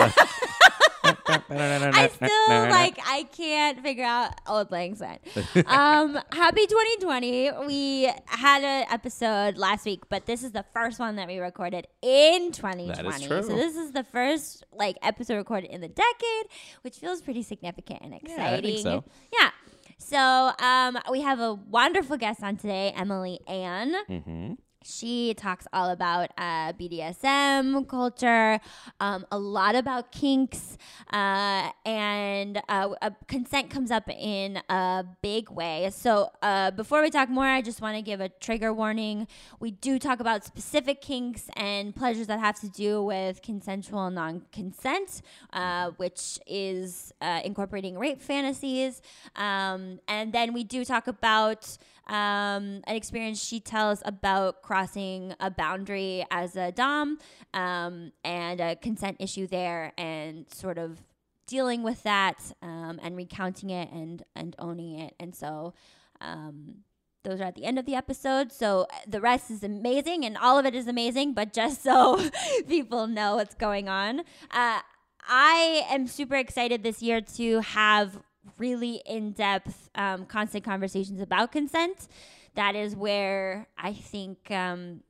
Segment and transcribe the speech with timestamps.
[1.02, 5.20] I still like I can't figure out auld lang syne.
[5.66, 7.52] Um, happy 2020.
[7.68, 11.88] We had an episode last week, but this is the first one that we recorded
[12.02, 12.88] in 2020.
[12.88, 13.42] That is true.
[13.44, 16.46] So this is the first like episode recorded in the decade,
[16.82, 18.64] which feels pretty significant and Yeah, I exciting.
[18.76, 19.04] think so.
[19.40, 19.50] Yeah.
[19.98, 23.96] So um, we have a wonderful guest on today, Emily Ann.
[24.08, 24.54] hmm
[24.90, 28.60] She talks all about uh, BDSM culture,
[29.00, 30.78] um, a lot about kinks,
[31.14, 35.90] uh, and uh, uh, consent comes up in a big way.
[35.94, 39.28] So, uh, before we talk more, I just want to give a trigger warning.
[39.60, 44.44] We do talk about specific kinks and pleasures that have to do with consensual non
[44.52, 45.22] consent,
[45.54, 49.02] uh, which is incorporating rape fantasies.
[49.36, 51.78] Um, and then we do talk about
[52.10, 57.20] um, an experience she tells about crossing a boundary as a Dom
[57.54, 61.04] um, and a consent issue there and sort of
[61.46, 65.14] dealing with that um, and recounting it and, and owning it.
[65.20, 65.76] And so
[66.20, 66.78] um,
[67.24, 68.52] those are at the end of the episode.
[68.52, 72.28] So uh, the rest is amazing and all of it is amazing, but just so
[72.68, 74.22] people know what's going on.
[74.50, 74.80] Uh,
[75.28, 78.20] I am super excited this year to have
[78.58, 82.08] really in depth, um, constant conversations about consent.
[82.56, 84.52] That is where I think.
[84.52, 85.02] Um,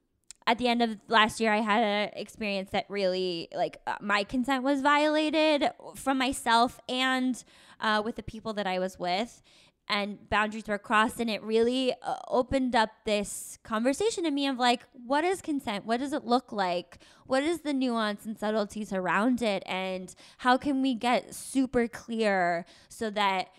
[0.48, 4.24] at the end of last year, I had an experience that really, like, uh, my
[4.24, 7.44] consent was violated from myself and
[7.80, 9.44] uh, with the people that I was with
[9.90, 14.58] and boundaries were crossed and it really uh, opened up this conversation to me of
[14.58, 15.86] like what is consent?
[15.86, 17.00] What does it look like?
[17.26, 19.64] What is the nuance and subtleties around it?
[19.66, 23.50] And how can we get super clear so that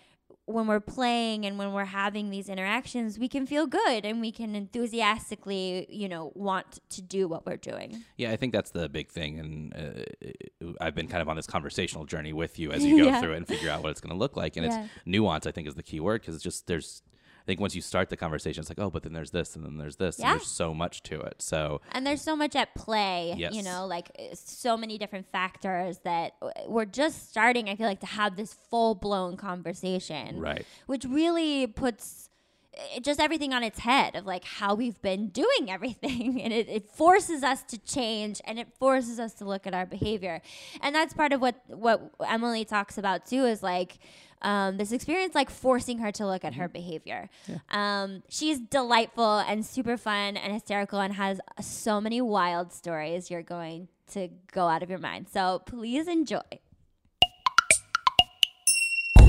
[0.45, 4.31] when we're playing and when we're having these interactions we can feel good and we
[4.31, 8.89] can enthusiastically you know want to do what we're doing Yeah, I think that's the
[8.89, 12.83] big thing, and uh, I've been kind of on this conversational journey with you as
[12.85, 13.21] you go Yeah.
[13.21, 14.57] through it and figure out what it's going to look like.
[14.57, 14.83] And Yeah.
[14.83, 17.01] it's nuance, I think, is the key word because it's just there's.
[17.41, 19.65] I think once you start the conversation, it's like, oh, but then there's this, and
[19.65, 20.31] then there's this, Yeah.
[20.31, 21.41] and there's so much to it.
[21.41, 23.53] So and there's so much at play Yes.
[23.53, 27.87] you know like uh, so many different factors that uh, we're just starting i feel
[27.87, 32.29] like to have this full-blown conversation right, which really puts
[32.77, 36.41] uh, just everything on its head of like how we've been doing everything.
[36.41, 39.85] And it, it forces us to change and it forces us to look at our
[39.85, 40.41] behavior.
[40.81, 43.99] And that's part of what what emily talks about too is like
[44.41, 47.29] um, this experience like forcing her to look at her behavior.
[47.69, 53.43] Um, she's delightful and super fun and hysterical and has so many wild stories you're
[53.43, 55.27] going to go out of your mind.
[55.31, 56.39] So please enjoy.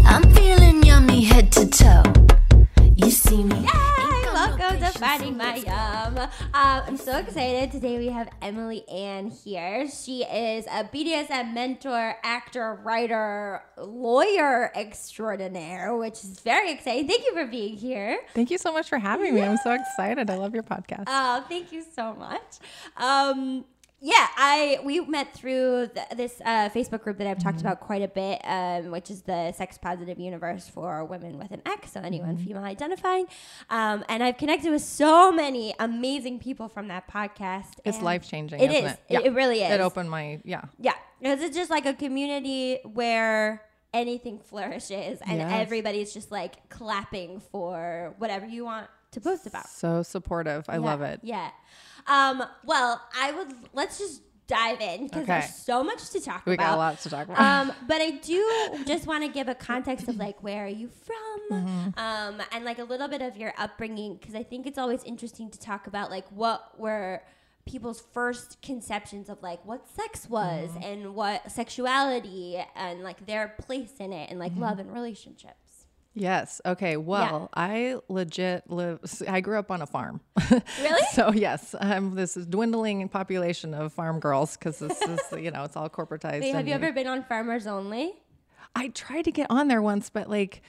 [0.04, 2.02] I'm feeling yummy head to toe.
[2.96, 3.56] You see me.
[3.56, 4.22] Yay!
[4.32, 6.18] Welcome to Finding My Yum.
[6.18, 7.70] Um, I'm so excited.
[7.70, 9.88] Today we have Emily Ann here.
[9.88, 17.08] She is a BDSM mentor, actor, writer, lawyer extraordinaire, which is very exciting.
[17.08, 18.18] Thank you for being here.
[18.34, 19.42] Thank you so much for having me.
[19.42, 20.28] I'm so excited.
[20.28, 21.04] I love your podcast.
[21.06, 22.58] Oh, thank you so much.
[22.96, 23.64] Um,
[24.04, 28.02] yeah, I we met through th- this uh, Facebook group that I've talked about quite
[28.02, 32.00] a bit, um, which is the Sex Positive Universe for Women with an X, so
[32.00, 33.26] anyone female identifying.
[33.70, 37.74] Um, and I've connected with so many amazing people from that podcast.
[37.84, 38.58] it's life changing.
[38.60, 38.92] It isn't is.
[38.92, 39.14] It?
[39.20, 39.70] It, it really is.
[39.70, 40.62] It opened my yeah.
[40.80, 43.62] Yeah, because it's just like a community where
[43.94, 45.52] anything flourishes, and Yes.
[45.52, 49.68] everybody's just like clapping for whatever you want to post about.
[49.68, 50.64] So supportive.
[50.68, 51.20] I Yeah, love it.
[51.22, 51.50] Yeah.
[52.06, 55.40] Um, well, I would let's just dive in because Okay.
[55.40, 56.64] there's so much to talk We about.
[56.64, 57.38] We got lots to talk about.
[57.68, 60.88] Um, but I do just want to give a context of like where are you
[60.88, 61.16] from,
[61.50, 61.98] Mm-hmm.
[61.98, 65.50] um, and like a little bit of your upbringing because I think it's always interesting
[65.50, 67.22] to talk about like what were
[67.64, 70.82] people's first conceptions of like what sex was Mm-hmm.
[70.82, 74.62] and what sexuality and like their place in it and like Mm-hmm.
[74.62, 75.61] love and relationships.
[76.14, 76.60] Yes.
[76.64, 76.96] Okay.
[76.96, 79.00] Well, I legit live.
[79.28, 80.20] I grew up on a farm.
[80.80, 81.02] Really?
[81.12, 85.64] so yes, um, this is dwindling population of farm girls because this is you know
[85.64, 86.40] it's all corporatized.
[86.40, 88.12] Wait, have you ever been on Farmers Only?
[88.74, 90.62] I tried to get on there once, but like.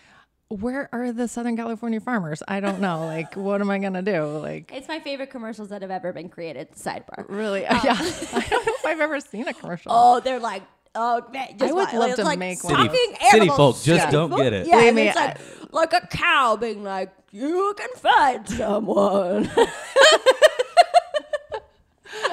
[0.50, 2.44] Where are the Southern California farmers?
[2.48, 3.06] I don't know.
[3.08, 4.38] Like, what am I gonna do?
[4.38, 6.74] Like, It's my favorite commercials that have ever been created.
[6.74, 7.26] Sidebar.
[7.28, 7.62] really?
[7.62, 7.72] Yeah.
[7.74, 9.92] I don't know if I've ever seen a commercial.
[9.96, 10.62] Oh, they're like,
[10.96, 12.76] oh, man, just I would like, love it's to like make one.
[12.76, 13.58] city, sucking city animals.
[13.58, 14.12] folk just Yeah.
[14.12, 14.68] don't get it.
[14.68, 15.38] Yeah, Believe and me, it's like,
[15.72, 19.50] like a cow being like, you can find someone.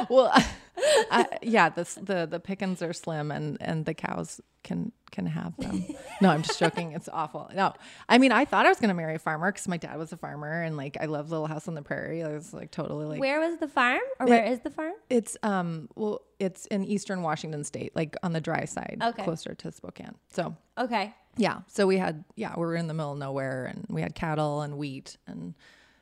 [0.08, 0.32] well
[1.10, 5.56] I, yeah, the, the the pickings are slim, and and the cows can can have
[5.56, 5.84] them.
[6.20, 6.92] No, I'm just joking.
[6.92, 7.50] It's awful.
[7.54, 7.72] No,
[8.08, 10.16] I mean, I thought I was gonna marry a farmer because my dad was a
[10.16, 12.22] farmer, and like I love Little House on the Prairie.
[12.22, 14.92] I was like totally like Where was the farm, or where is the farm?
[15.08, 19.24] it's um well it's in eastern Washington State, like on the dry side, Okay.
[19.24, 20.14] closer to Spokane.
[20.30, 21.14] So Okay.
[21.36, 24.14] yeah, so we had yeah we were in the middle of nowhere, and we had
[24.14, 25.54] cattle and wheat and.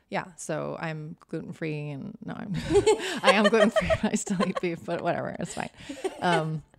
[0.09, 2.53] Yeah, so I'm gluten free and no, I'm
[3.23, 3.89] I am gluten free.
[4.01, 5.69] But I still eat beef, but whatever, it's fine.
[6.21, 6.63] Um,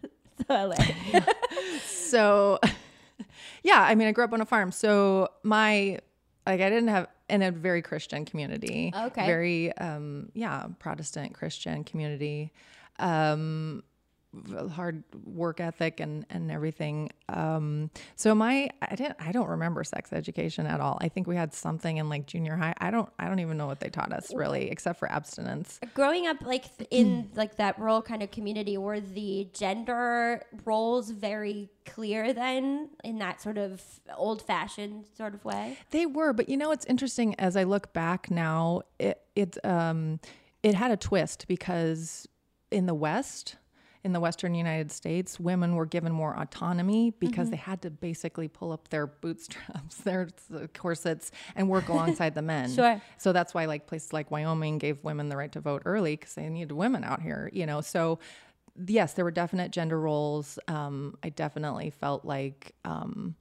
[0.48, 1.24] So like,
[1.84, 2.58] so
[3.62, 5.98] yeah i mean i grew up on a farm so my
[6.46, 9.26] like i didn't have in a very christian community Okay.
[9.26, 12.52] very um yeah protestant christian community
[12.98, 13.82] um
[14.74, 17.10] hard work ethic and and everything.
[17.28, 20.98] Um so my i didn't i don't remember sex education at all.
[21.00, 22.74] I think we had something in like junior high.
[22.78, 25.80] I don't i don't even know what they taught us really except for abstinence.
[25.94, 31.10] Growing up like th- in like that rural kind of community were the gender roles
[31.10, 33.82] very clear then in that sort of
[34.16, 35.76] old fashioned sort of way?
[35.90, 37.34] They were, but you know it's interesting?
[37.38, 40.20] As I look back now, it it um
[40.62, 42.28] it had a twist because
[42.70, 43.56] in the West,
[44.02, 48.48] in the Western United States, women were given more autonomy because they had to basically
[48.48, 52.72] pull up their bootstraps, their uh, corsets, and work alongside the men.
[52.72, 53.00] Sure.
[53.18, 56.34] So that's why like places like Wyoming gave women the right to vote early because
[56.34, 57.82] they needed women out here, you know.
[57.82, 58.18] So
[58.86, 60.58] yes, there were definite gender roles.
[60.66, 63.36] Um, I definitely felt like um,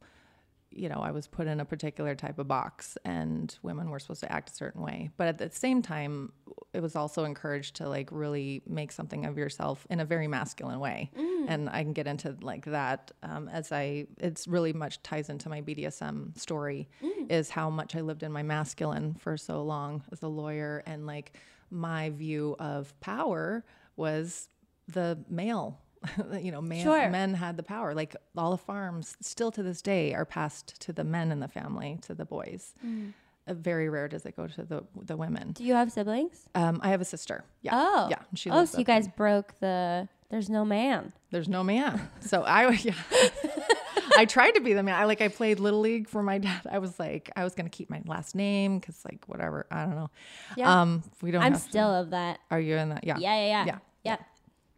[0.71, 4.21] you know, I was put in a particular type of box and women were supposed
[4.21, 5.09] to act a certain way.
[5.17, 6.31] But at the same time,
[6.73, 10.79] it was also encouraged to like really make something of yourself in a very masculine
[10.79, 11.09] way.
[11.47, 15.49] And I can get into like that um, as I, it's really much ties into
[15.49, 16.87] my BDSM story
[17.29, 20.83] is how much I lived in my masculine for so long as a lawyer.
[20.85, 21.33] And like
[21.71, 24.49] my view of power was
[24.87, 25.79] the male.
[26.39, 27.09] you know, man, Sure.
[27.09, 27.93] men had the power.
[27.93, 31.47] Like all the farms, still to this day, are passed to the men in the
[31.47, 32.73] family, to the boys.
[32.81, 32.87] Uh,
[33.53, 35.51] very rare does it go to the the women.
[35.53, 37.43] do you have siblings Um, I have a sister.
[37.61, 37.71] Yeah.
[37.73, 38.19] oh yeah.
[38.35, 42.07] She oh so you guys in- broke the there's no man There's no man.
[42.21, 42.93] So I yeah.
[44.17, 44.95] I tried to be the man.
[44.95, 46.61] I like I played little league for my dad.
[46.69, 49.95] I was like I was gonna keep my last name because like whatever I don't
[49.95, 50.09] know.
[50.57, 50.81] Yeah.
[50.81, 51.41] Um, we don't.
[51.41, 53.03] i'm have to- still of that Are you in that?
[53.03, 53.17] Yeah.
[53.17, 53.77] yeah yeah yeah Yeah.
[54.03, 54.17] yeah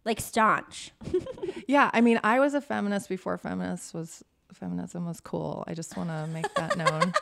[0.05, 0.91] like staunch
[1.67, 5.63] Yeah, I mean, I was a feminist before feminist was feminism was cool.
[5.67, 7.13] I just want to make that known.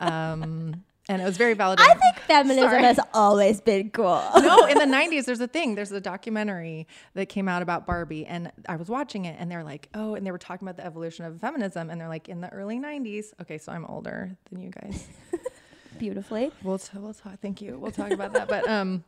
[0.00, 1.80] Um, and it was very validating.
[1.88, 2.82] i think feminism Sorry.
[2.82, 5.76] has always been cool no, in the 90s, there's a thing.
[5.76, 9.62] There's a documentary that came out about Barbie, and I was watching it, and they're
[9.64, 12.40] like, oh, and they were talking about the evolution of feminism, and they're like, in
[12.40, 13.26] the early 90s.
[13.40, 15.06] Okay, so I'm older than you guys.
[15.98, 17.40] beautifully We'll t- we'll talk.
[17.40, 17.78] Thank you.
[17.78, 18.48] We'll talk about that.
[18.48, 19.02] But um,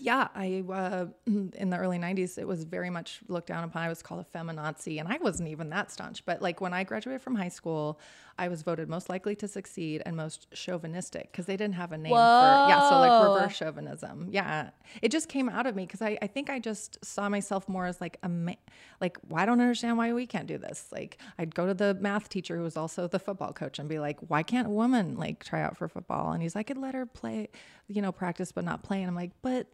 [0.00, 3.82] yeah, I uh, in the early '90s, it was very much looked down upon.
[3.82, 6.24] I was called a feminazi, and I wasn't even that staunch.
[6.24, 7.98] But like when I graduated from high school,
[8.38, 11.98] I was voted most likely to succeed and most chauvinistic because they didn't have a
[11.98, 12.88] name for yeah.
[12.88, 14.28] So like reverse chauvinism.
[14.30, 14.70] Yeah,
[15.00, 17.86] it just came out of me because I I think I just saw myself more
[17.86, 18.52] as like a ma-
[19.00, 20.88] like well, I don't understand why we can't do this.
[20.92, 23.98] Like I'd go to the math teacher who was also the football coach and be
[23.98, 26.32] like, why can't a woman like try out for football?
[26.32, 27.48] And he's like, I could let her play,
[27.86, 29.00] you know, practice but not play.
[29.00, 29.68] And I'm like, but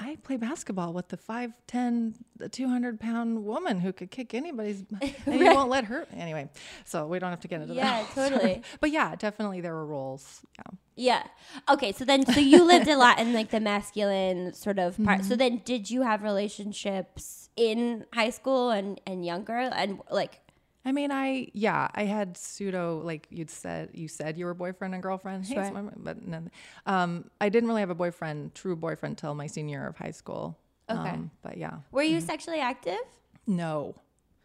[0.00, 4.84] I play basketball with the 5'10, the 200 pound woman who could kick anybody's,
[5.26, 6.06] and you won't let her.
[6.16, 6.48] Anyway,
[6.84, 8.10] so we don't have to get into Yeah, that.
[8.14, 8.30] Sorry.
[8.30, 8.62] totally.
[8.80, 10.42] But yeah, definitely there were roles.
[10.56, 10.64] Yeah.
[10.94, 11.22] Yeah.
[11.68, 11.92] Okay.
[11.92, 15.20] So then, so you lived a lot in like the masculine sort of part.
[15.20, 15.28] Mm-hmm.
[15.28, 20.40] So then, did you have relationships in high school and and younger and like?
[20.88, 24.94] I mean, I yeah, I had pseudo like you'd said you said you were boyfriend
[24.94, 25.44] and girlfriend.
[25.46, 26.42] Hey, it's my- but no,
[26.86, 30.12] um, I didn't really have a boyfriend, true boyfriend, till my senior year of high
[30.12, 30.58] school.
[30.90, 31.10] Okay.
[31.10, 32.26] Um, but yeah, Were you Mm-hmm.
[32.26, 32.98] sexually active?
[33.46, 33.94] no.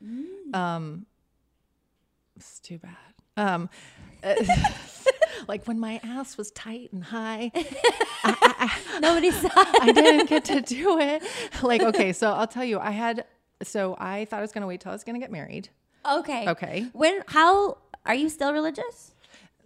[0.04, 0.54] Mm.
[0.54, 1.06] Um,
[2.36, 2.98] it's too bad.
[3.38, 3.70] Um,
[5.48, 7.52] like when my ass was tight and high,
[9.00, 9.50] Nobody saw.
[9.56, 11.24] I didn't get to do it.
[11.62, 13.26] Like okay, so I'll tell you, I had.
[13.62, 15.70] So I thought I was gonna wait till I was gonna get married.
[16.06, 16.48] Okay.
[16.50, 16.86] Okay.
[16.94, 17.22] When?
[17.28, 19.14] How are you still religious?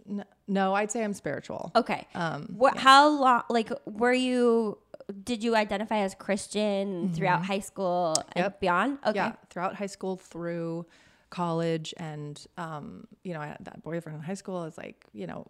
[0.08, 1.70] N- No, I'd say I'm spiritual.
[1.76, 2.06] Okay.
[2.14, 2.76] Um, What?
[2.78, 3.42] How long?
[3.50, 4.78] Like, were you?
[5.24, 8.38] Did you identify as Christian throughout high school and Mm-hmm.
[8.40, 8.60] Yep.
[8.60, 8.98] beyond?
[9.06, 9.16] Okay.
[9.16, 10.86] Yeah, throughout high school, through
[11.30, 14.64] college, and um, you know, I had that boyfriend in high school.
[14.64, 15.46] Is like, you know,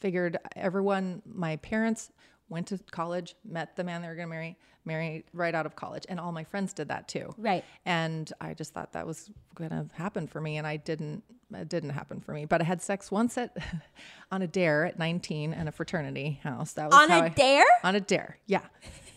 [0.00, 1.22] figured everyone.
[1.24, 2.10] My parents
[2.54, 4.56] went to college, met the man they were going to marry,
[4.86, 7.34] married right out of college, and all my friends did that too.
[7.36, 7.64] Right.
[7.84, 11.22] And I just thought that was going to happen for me, and I didn't.
[11.54, 12.46] It didn't happen for me.
[12.46, 13.56] But I had sex once at
[14.32, 16.72] on a dare at 19 in a fraternity house.
[16.72, 17.64] That was On a I- dare?
[17.84, 18.38] on a dare.
[18.46, 18.62] Yeah.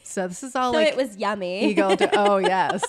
[0.07, 1.65] So this is all So like it was yummy.
[1.65, 1.95] ego.
[1.95, 2.83] To, oh yes,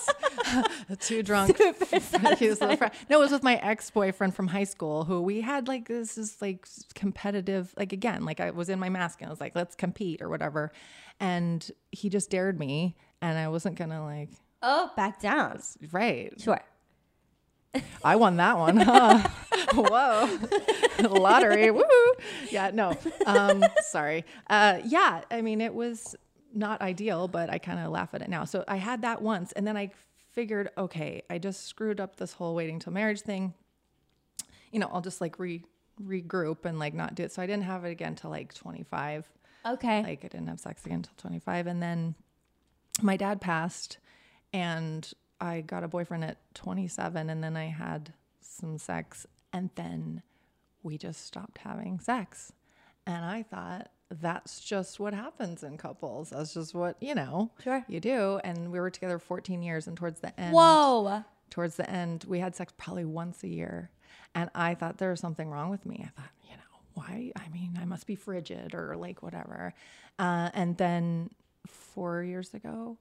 [0.99, 1.57] too drunk.
[1.57, 5.87] Fr- no, it was with my ex boyfriend from high school who we had like
[5.87, 7.73] this is like competitive.
[7.77, 10.29] Like again, like I was in my mask and I was like, let's compete or
[10.29, 10.71] whatever,
[11.19, 14.29] and he just dared me, and I wasn't gonna like
[14.63, 15.61] oh, back down.
[15.91, 16.33] right.
[16.39, 16.59] Sure.
[18.03, 18.77] I won that one.
[18.77, 19.27] Huh?
[19.75, 20.39] Whoa.
[21.07, 21.69] Lottery.
[21.69, 21.83] Woo.
[22.49, 22.97] Yeah, no.
[23.27, 24.25] Um, sorry.
[24.49, 26.15] Uh, yeah, I mean, it was
[26.53, 28.45] not ideal, but I kind of laugh at it now.
[28.45, 29.91] So I had that once, and then I
[30.31, 33.53] figured, okay, I just screwed up this whole waiting till marriage thing.
[34.71, 35.63] You know, I'll just like re
[36.01, 37.31] regroup and like not do it.
[37.33, 39.27] So I didn't have it again till like 25
[39.65, 40.01] Okay.
[40.01, 42.15] like I didn't have sex again until 25 and then
[43.01, 43.97] my dad passed
[44.53, 50.21] and I got a boyfriend at 27 and then I had some sex and then
[50.83, 52.53] we just stopped having sex.
[53.05, 56.31] And I thought that's just what happens in couples.
[56.31, 57.85] That's just what, you know, Sure.
[57.87, 58.39] you do.
[58.43, 61.23] And we were together 14 years and towards the end Whoa.
[61.49, 63.91] towards the end, we had sex probably once a year.
[64.35, 66.03] And I thought there was something wrong with me.
[66.05, 67.31] I thought, you know, why?
[67.35, 69.73] I mean, I must be frigid or like whatever.
[70.17, 71.29] Uh, and then
[71.67, 72.97] four years ago,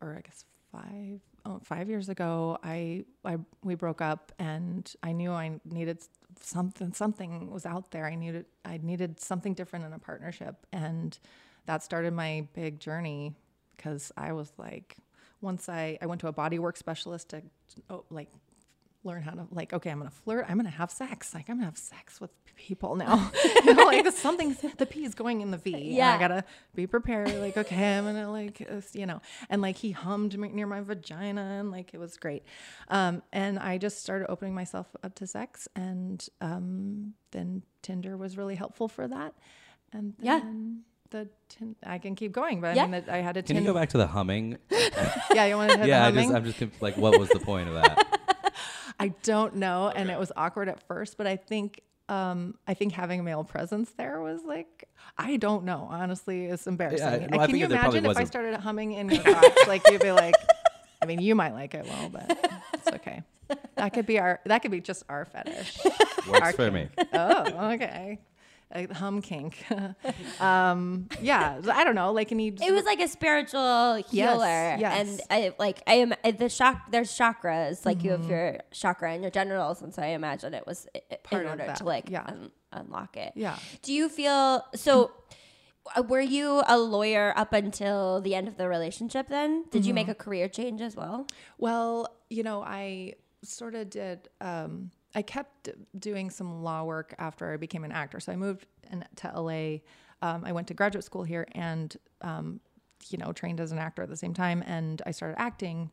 [0.00, 5.12] or I guess five, oh, five years ago, I, I, we broke up and I
[5.12, 6.00] knew I needed
[6.42, 8.06] something, something was out there.
[8.06, 10.66] I needed, I needed something different in a partnership.
[10.72, 11.18] And
[11.66, 13.34] that started my big journey
[13.76, 14.96] because I was like,
[15.40, 17.42] once I, I went to a bodywork specialist to
[17.90, 18.28] oh, like
[19.08, 21.64] learn how to like okay i'm gonna flirt i'm gonna have sex like i'm gonna
[21.66, 23.30] have sex with people now
[23.64, 26.14] you know like something the p is going in the v Yeah.
[26.14, 29.90] i gotta be prepared like okay i'm gonna like uh, you know and like he
[29.92, 32.42] hummed me near my vagina and like it was great
[32.88, 38.36] um and i just started opening myself up to sex and um then tinder was
[38.36, 39.34] really helpful for that
[39.92, 40.40] and Yeah.
[40.40, 42.82] then the tin- I can keep going, but Yeah.
[42.82, 44.58] I mean, that I had a Can you go back to the humming?
[45.34, 46.44] Yeah, you want to hit yeah, the I humming?
[46.44, 48.06] just, I'm just like, what was the point of that?
[48.98, 52.92] I don't know, and it was awkward at first, but I think um, I think
[52.92, 55.86] having a male presence there was like I don't know.
[55.90, 57.06] Honestly, it's embarrassing.
[57.06, 59.48] Yeah, I Can you figured there probably imagine if I started humming in your box?
[59.66, 60.34] like you'd be like,
[61.02, 62.38] I mean, you might like it well, but
[62.74, 63.22] it's okay.
[63.76, 64.40] That could be our.
[64.46, 65.78] That could be just our fetish.
[66.28, 66.88] Works for me.
[67.12, 68.18] oh, okay.
[68.72, 69.64] A hum kink.
[70.40, 72.12] um, yeah, I don't know.
[72.12, 72.48] Like, and he.
[72.48, 75.08] It was like a spiritual healer, yes.
[75.08, 76.90] and I like I am the shock.
[76.90, 78.22] There's chakras, like you Mm-hmm.
[78.22, 80.86] have your chakra and your genitals, and so I imagine it was
[81.22, 82.24] Part in of order to like yeah.
[82.26, 83.32] un- unlock it.
[83.36, 83.58] Yeah.
[83.82, 85.12] Do you feel so?
[85.96, 89.28] uh, Were you a lawyer up until the end of the relationship?
[89.28, 89.94] Then did you Mm-hmm.
[89.94, 91.26] make a career change as well?
[91.56, 94.28] Well, you know, I sort of did.
[94.42, 98.20] Um, I kept doing some law work after I became an actor.
[98.20, 99.78] So I moved in, to LA.
[100.20, 102.60] Um, I went to graduate school here and, um,
[103.08, 104.62] you know, trained as an actor at the same time.
[104.66, 105.90] And I started acting.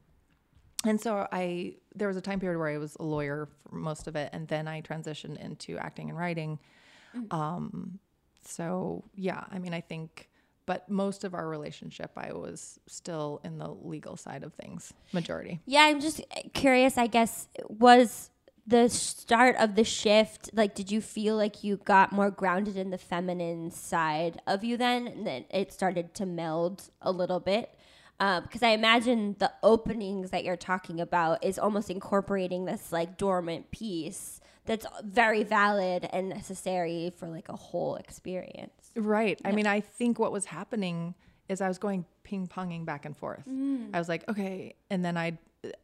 [0.86, 4.08] And so I there was a time period where I was a lawyer for most
[4.08, 6.60] of it, and then I transitioned into acting and writing.
[7.32, 8.00] Um,
[8.46, 10.30] so yeah, I mean, I think,
[10.66, 15.60] but most of our relationship, I was still in the legal side of things, majority.
[15.66, 16.22] Yeah, I'm just
[16.54, 16.98] curious.
[16.98, 18.30] I guess was
[18.68, 22.90] the start of the shift like did you feel like you got more grounded in
[22.90, 27.76] the feminine side of you then and then it started to meld a little bit
[28.20, 33.18] um, because i imagine the openings that you're talking about is almost incorporating this like
[33.18, 39.40] dormant piece that's very valid and necessary for like a whole experience Right.
[39.44, 41.16] I mean, I think what was happening
[41.50, 43.44] is I was going ping ponging back and forth.
[43.48, 43.90] Mm.
[43.94, 45.38] I was like, okay, and then I'd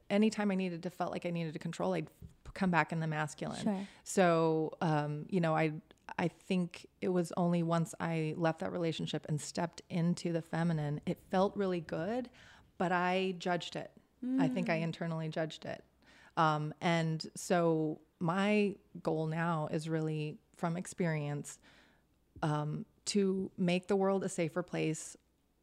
[0.10, 2.08] anytime I needed to felt like I needed to control, I'd
[2.54, 3.64] come back in the masculine.
[3.64, 3.88] Sure.
[4.04, 5.74] So, um, you know, I
[6.18, 11.02] I think it was only once I left that relationship and stepped into the feminine,
[11.06, 12.30] it felt really good,
[12.78, 13.92] but I judged it.
[14.40, 15.84] I think I internally judged it.
[16.38, 21.58] Um, and so my goal now is really from experience
[22.44, 25.18] um, to make the world a safer place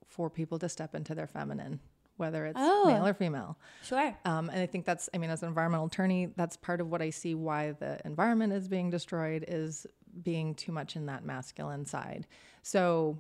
[0.07, 1.81] for people to step into their feminine,
[2.19, 2.85] whether it's Oh.
[2.87, 3.57] male or female.
[3.83, 6.91] sure Um, and I think that's, I mean, as an environmental attorney, that's part of
[6.91, 9.87] what I see why the environment is being destroyed is
[10.23, 12.27] being too much in that masculine side.
[12.63, 13.19] So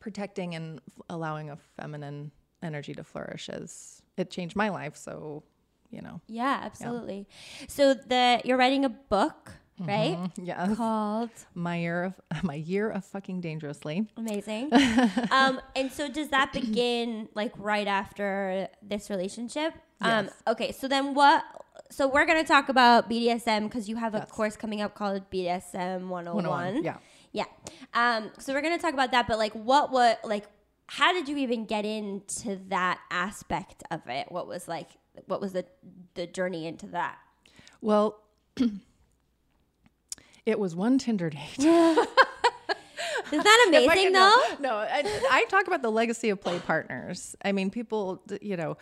[0.00, 2.30] protecting and f- allowing a feminine
[2.62, 4.96] energy to flourish is, it changed my life.
[4.96, 5.42] So,
[5.90, 7.28] you know, yeah absolutely
[7.68, 12.14] so the you're writing a book right yeah, called my year of,
[12.44, 14.08] my year of fucking dangerously.
[14.16, 14.72] Amazing.
[15.30, 19.74] um, and so does that begin like right after this relationship?
[20.00, 20.42] Um, Yes.
[20.48, 21.44] okay, so then what?
[21.90, 24.30] So we're gonna talk about BDSM because you have a Yes.
[24.30, 26.44] course coming up called BDSM 101.
[26.44, 26.96] 101, yeah.
[27.32, 27.44] Yeah.
[27.94, 30.46] Um, so we're gonna talk about that, but like, what would like
[30.86, 34.30] how did you even get into that aspect of it?
[34.30, 34.90] What was like
[35.26, 35.64] what was the
[36.14, 37.18] the journey into that?
[37.80, 38.20] Well,
[40.46, 41.58] it was one Tinder date.
[43.32, 44.36] Is that amazing though?
[44.60, 47.34] No, no I, I talk about the legacy of play partners.
[47.44, 48.76] I mean, people, you know,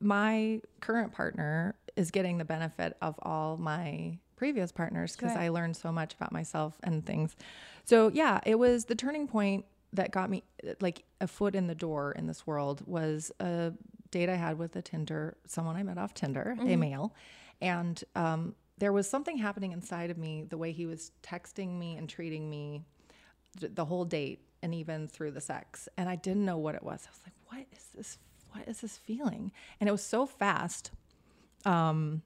[0.00, 5.36] my current partner is getting the benefit of all my previous partners because.
[5.36, 7.36] I learned so much about myself and things.
[7.84, 10.42] So, yeah, it was the turning point that got me
[10.80, 13.72] like a foot in the door in this world was a
[14.10, 17.14] date I had with a Tinder, someone I met off Tinder, a male.
[17.60, 21.96] And um, there was something happening inside of me, the way he was texting me
[21.96, 22.82] and treating me
[23.60, 25.88] the whole date and even through the sex.
[25.96, 27.06] And i didn't know what it was.
[27.06, 28.18] I was like what is this
[28.52, 29.52] what is this feeling?
[29.80, 30.90] And it was so fast
[31.64, 32.22] um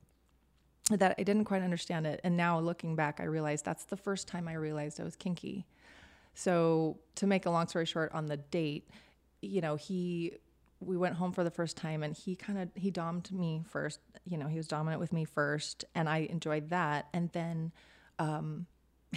[0.90, 2.20] that i didn't quite understand it.
[2.22, 5.66] And now looking back i realized that's the first time i realized i was kinky.
[6.34, 8.88] So to make a long story short on the date
[9.42, 10.32] you know he
[10.80, 14.00] we went home for the first time and he kind of he domed me first
[14.24, 17.72] you know he was dominant with me first and i enjoyed that and then
[18.18, 18.66] um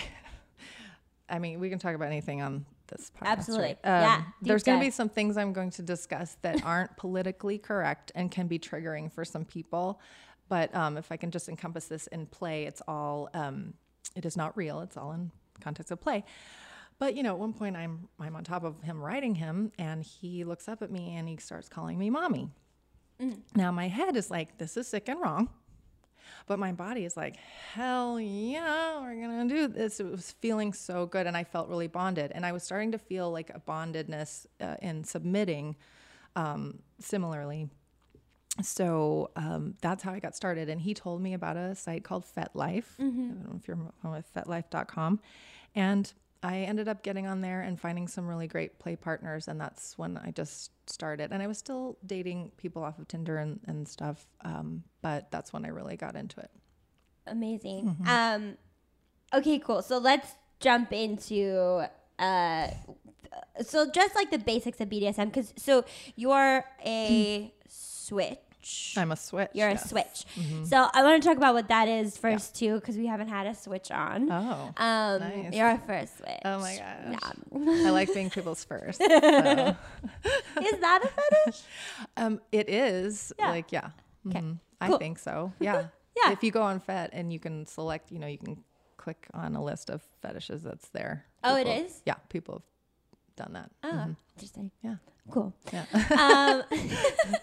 [1.29, 3.27] I mean, we can talk about anything on this podcast.
[3.27, 3.65] Absolutely.
[3.67, 3.79] right?
[3.83, 7.57] Um, Yeah, There's going to be some things I'm going to discuss that aren't politically
[7.57, 10.01] correct and can be triggering for some people.
[10.47, 13.75] But um, if I can just encompass this in play, it's all, um,
[14.15, 14.81] it is not real.
[14.81, 16.23] It's all in context of play.
[16.99, 20.03] But you know, at one point, I'm I'm on top of him riding him, and
[20.03, 22.49] he looks up at me and he starts calling me mommy.
[23.55, 25.49] Now my head is like, this is sick and wrong.
[26.45, 27.35] But my body is like,
[27.73, 29.99] hell yeah, we're gonna do this.
[29.99, 32.31] It was feeling so good, and I felt really bonded.
[32.33, 35.75] And I was starting to feel like a bondedness uh, in submitting
[36.35, 37.69] um, similarly.
[38.61, 40.69] So um, that's how I got started.
[40.69, 42.85] And he told me about a site called FetLife.
[42.99, 45.19] I don't know if you're familiar with FetLife.com.
[45.75, 49.47] And I ended up getting on there and finding some really great play partners.
[49.47, 51.31] And that's when I just started.
[51.31, 54.25] And I was still dating people off of Tinder and, and stuff.
[54.45, 56.51] Um, but that's when I really got into it.
[57.27, 57.97] Amazing.
[58.01, 58.07] Mm-hmm.
[58.07, 58.57] Um,
[59.33, 59.81] okay, cool.
[59.81, 61.83] So let's jump into
[62.17, 62.67] uh,
[63.61, 68.39] so just like the basics of BDSM, because so you're a switch.
[68.97, 69.49] I'm a switch.
[69.53, 69.91] You're yes.
[69.91, 69.97] Mm-hmm.
[69.97, 70.67] a switch.
[70.69, 73.47] So I want to talk about what that is first too, because we haven't had
[73.47, 74.29] a switch on.
[74.31, 74.73] Oh.
[74.77, 75.53] um, nice.
[75.53, 76.39] you're a first switch.
[76.45, 77.33] Oh my gosh.
[77.53, 77.87] Yeah.
[77.87, 78.99] I like being people's first.
[78.99, 79.05] so.
[80.61, 81.61] is that a fetish?
[82.17, 83.49] Um, it is Yeah.
[83.49, 83.89] like yeah.
[84.27, 84.39] Okay.
[84.39, 84.59] Mhm.
[84.81, 84.95] Cool.
[84.95, 85.53] I think so.
[85.59, 85.85] Yeah.
[86.25, 86.31] Yeah.
[86.33, 88.57] If you go on Fet and you can select, you know, you can
[88.97, 91.25] click on a list of fetishes that's there.
[91.45, 92.01] Oh, it is.
[92.05, 93.71] Yeah, people have done that.
[93.83, 94.71] Oh, interesting.
[94.83, 94.95] Yeah.
[95.31, 95.53] Cool.
[95.71, 95.85] Yeah.
[96.19, 96.63] Um,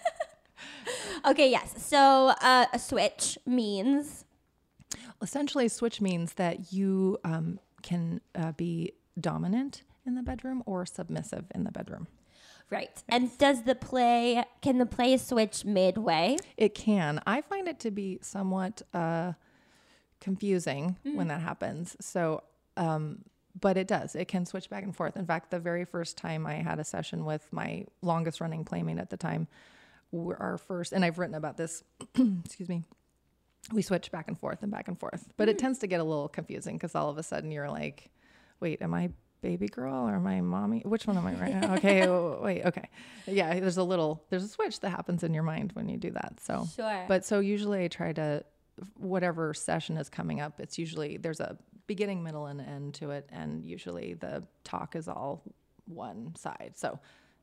[1.25, 1.73] okay, yes.
[1.85, 4.25] So uh, a switch means
[5.21, 10.85] Essentially, a switch means that you um, can uh, be dominant in the bedroom or
[10.85, 12.07] submissive in the bedroom.
[12.69, 13.03] right.
[13.09, 16.37] And does the play can the play switch midway?
[16.55, 17.21] It can.
[17.25, 19.33] I find it to be somewhat uh,
[20.21, 21.97] confusing when that happens.
[21.99, 22.43] So,
[22.77, 23.23] um,
[23.59, 24.15] but it does.
[24.15, 25.17] It can switch back and forth.
[25.17, 28.99] In fact, the very first time I had a session with my longest running playmate
[28.99, 29.47] at the time,
[30.13, 31.83] our first, and I've written about this.
[32.45, 32.83] excuse me.
[33.73, 35.65] We switch back and forth and back and forth, but it hmm.
[35.65, 38.09] tends to get a little confusing because all of a sudden you're like,
[38.59, 39.09] "Wait, am I
[39.41, 40.81] baby girl or am I mommy?
[40.85, 42.07] Which one am I right now?" Okay,
[42.41, 42.89] wait, okay,
[43.25, 43.59] yeah.
[43.59, 46.39] There's a little, there's a switch that happens in your mind when you do that.
[46.39, 47.05] So, Sure.
[47.07, 48.45] but so usually I try to,
[48.95, 53.27] whatever session is coming up, it's usually there's a beginning, middle, and end to it.
[53.31, 55.43] And usually the talk is all
[55.85, 56.73] one side.
[56.75, 56.99] So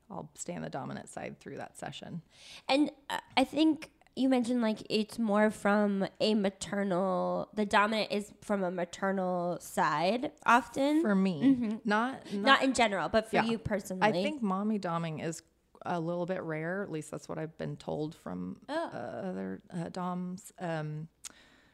[0.09, 2.21] I'll stay on the dominant side through that session.
[2.69, 7.49] And uh, I think you mentioned like it's more from a maternal.
[7.55, 13.09] The dominant is from a maternal side often, For me, not, not, not in general,
[13.09, 13.45] but for Yeah.
[13.45, 14.07] you personally.
[14.07, 15.41] I think mommy doming is
[15.85, 16.81] a little bit rare.
[16.83, 18.89] At least that's what I've been told from Oh.
[18.93, 18.97] uh,
[19.29, 20.51] other uh, doms.
[20.59, 21.07] Um,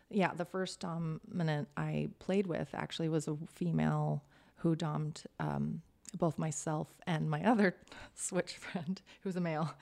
[0.10, 4.24] yeah, the first dominant I played with actually was a female
[4.58, 5.82] who domed um,
[6.18, 7.76] both myself and my other
[8.16, 9.74] switch friend, who's a male.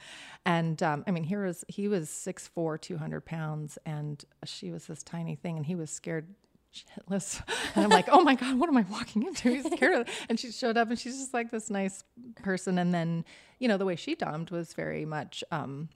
[0.45, 5.03] And um, I mean, here was he was 6'4", 200 pounds, and she was this
[5.03, 6.27] tiny thing, and he was scared
[6.73, 7.41] shitless.
[7.75, 9.49] And I'm like, oh my God, what am I walking into?
[9.51, 10.09] He's scared.
[10.27, 12.03] and she showed up and she's just like this nice
[12.41, 12.79] person.
[12.79, 13.25] And then,
[13.59, 15.89] you know, the way she domed was very much um,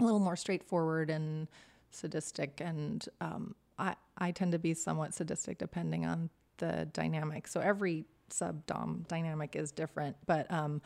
[0.00, 1.46] a little more straightforward and
[1.90, 2.60] sadistic.
[2.64, 7.46] And um, I, I tend to be somewhat sadistic depending on the dynamic.
[7.46, 10.16] So every sub dom dynamic is different.
[10.26, 10.82] But um,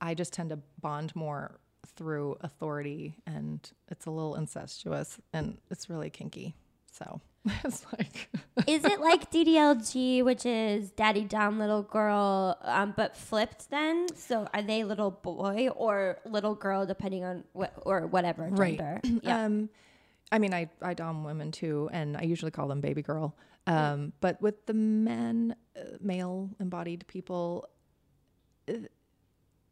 [0.00, 1.58] I just tend to bond more
[1.96, 6.54] through authority and it's a little incestuous and it's really kinky.
[6.90, 7.20] So
[7.64, 8.30] it's like
[8.66, 14.06] Is it like DDLG, which is daddy dom little girl, um, but flipped then?
[14.16, 18.78] So are they little boy or little girl, depending on what or whatever Right.
[18.78, 19.00] gender?
[19.22, 19.44] Yeah.
[19.44, 19.68] Um,
[20.32, 23.36] I mean, I, I dom women too, and I usually call them baby girl.
[23.66, 27.68] Um, but with the men, uh, male embodied people,
[28.68, 28.74] uh,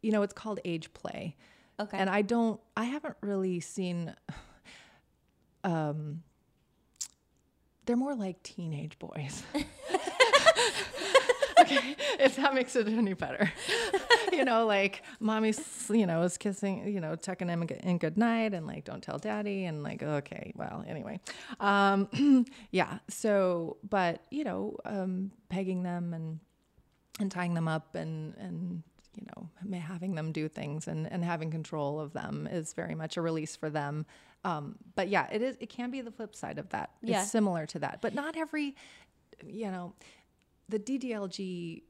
[0.01, 1.35] you know, it's called age play.
[1.79, 1.97] okay.
[1.97, 4.15] And I don't, I haven't really seen,
[5.63, 6.23] um,
[7.85, 9.43] they're more like teenage boys.
[11.63, 13.51] okay, if that makes it any better.
[14.31, 18.53] you know, like mommy's, you know, is kissing, you know, tucking him in good night
[18.53, 19.65] and like, don't tell daddy.
[19.65, 21.19] And like, okay, well, anyway.
[21.59, 22.99] Um, yeah.
[23.09, 26.39] So, but, you know, um, pegging them and,
[27.19, 28.83] and tying them up and, and,
[29.15, 33.17] you know, having them do things and, and having control of them is very much
[33.17, 34.05] a release for them.
[34.45, 36.91] Um, but yeah, it is, it can be the flip side of that.
[37.01, 37.21] Yeah.
[37.21, 38.75] It's similar to that, but not every,
[39.45, 39.93] you know,
[40.69, 41.83] the DDLG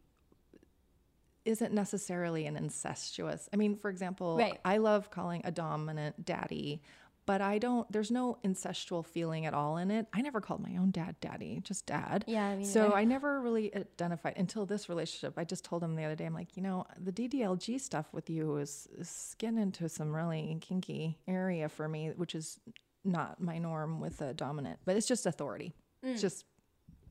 [1.46, 3.50] isn't necessarily an incestuous.
[3.52, 4.60] I mean, for example, Right.
[4.64, 6.82] I love calling a dominant daddy,
[7.26, 7.90] but I don't.
[7.92, 10.08] There's no incestual feeling at all in it.
[10.14, 12.24] I never called my own dad daddy, just dad.
[12.28, 15.34] Yeah, I mean, so I- I never really identified until this relationship.
[15.38, 16.26] I just told him the other day.
[16.26, 20.58] I'm like, you know, the DDLG stuff with you is, is getting into some really
[20.62, 22.58] kinky area for me, which is
[23.04, 24.80] not my norm with a dominant.
[24.86, 25.74] But it's just authority.
[26.06, 26.12] Mm.
[26.14, 26.46] It's just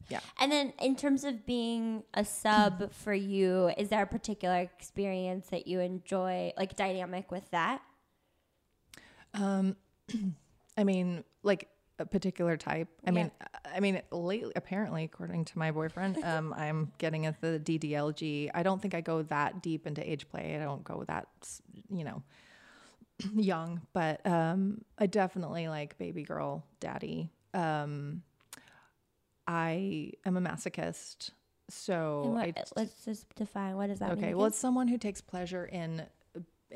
[0.09, 0.21] yeah.
[0.39, 5.49] And then, in terms of being a sub for you, is there a particular experience
[5.49, 7.83] that you enjoy, like dynamic with that?
[9.35, 9.77] Um,
[10.77, 12.89] I mean, like a particular type.
[13.07, 13.31] I mean,
[13.65, 18.51] I mean, lately, apparently, according to my boyfriend, um, I'm getting at the DDLG.
[18.55, 20.57] I don't think I go that deep into age play.
[20.57, 21.29] I don't go that,
[21.91, 22.23] you know,
[23.35, 27.31] young, but um, I definitely like baby girl, daddy.
[27.55, 28.23] Um,
[29.47, 31.31] I am a masochist,
[31.69, 34.19] so what, I let's just define what does that mean?
[34.19, 36.03] Okay, well, it's someone who takes pleasure in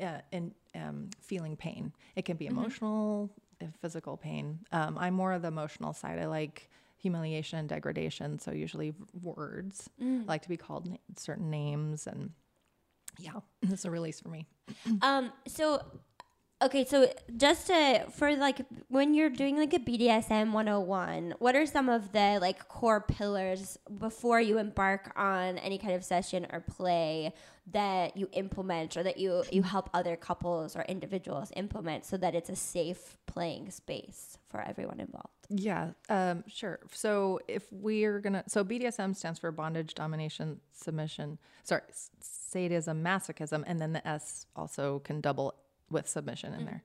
[0.01, 1.93] uh, in um, feeling pain.
[2.15, 2.57] It can be Mm-hmm.
[2.59, 4.59] emotional, uh, physical pain.
[4.71, 6.19] Um, I'm more of the emotional side.
[6.19, 9.89] I like humiliation and degradation, so usually words.
[10.01, 10.23] Mm.
[10.23, 12.31] I like to be called na- certain names, and
[13.19, 14.45] yeah, it's a release for me.
[15.01, 15.31] Um.
[15.47, 15.81] So,
[16.61, 16.85] okay.
[16.85, 21.89] So, just to for like when you're doing like a BDSM 101, what are some
[21.89, 27.33] of the like core pillars before you embark on any kind of session or play
[27.71, 32.33] that you implement or that you you help other couples or individuals implement so that
[32.35, 35.29] it's a safe playing space for everyone involved?
[35.49, 36.79] Yeah, um, sure.
[36.91, 41.37] So if we're gonna, so BDSM stands for bondage, domination, submission.
[41.63, 41.81] Sorry,
[42.19, 45.55] sadism, masochism, and then the S also can double
[45.89, 46.83] with submission in there.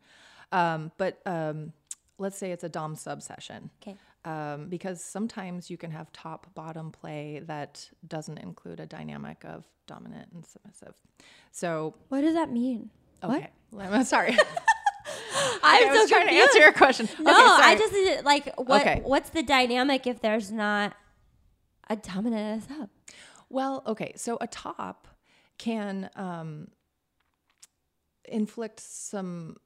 [0.53, 1.73] Um, but um,
[2.19, 3.71] let's say it's a dom sub session.
[3.83, 3.97] Okay.
[4.25, 9.67] Um, because sometimes you can have top bottom play that doesn't include a dynamic of
[9.88, 10.95] dominant and submissive.
[11.51, 12.91] So What does that mean?
[13.25, 14.37] okay, I'm sorry.
[15.65, 17.09] I'm I was so trying to answer your question.
[17.19, 19.01] No, Okay, I just like what Okay.
[19.03, 20.95] what's the dynamic if there's not
[21.91, 22.91] a dominant and a sub?
[23.49, 24.12] Well, okay.
[24.17, 25.09] So a top
[25.59, 26.69] can um,
[28.25, 29.57] inflict some,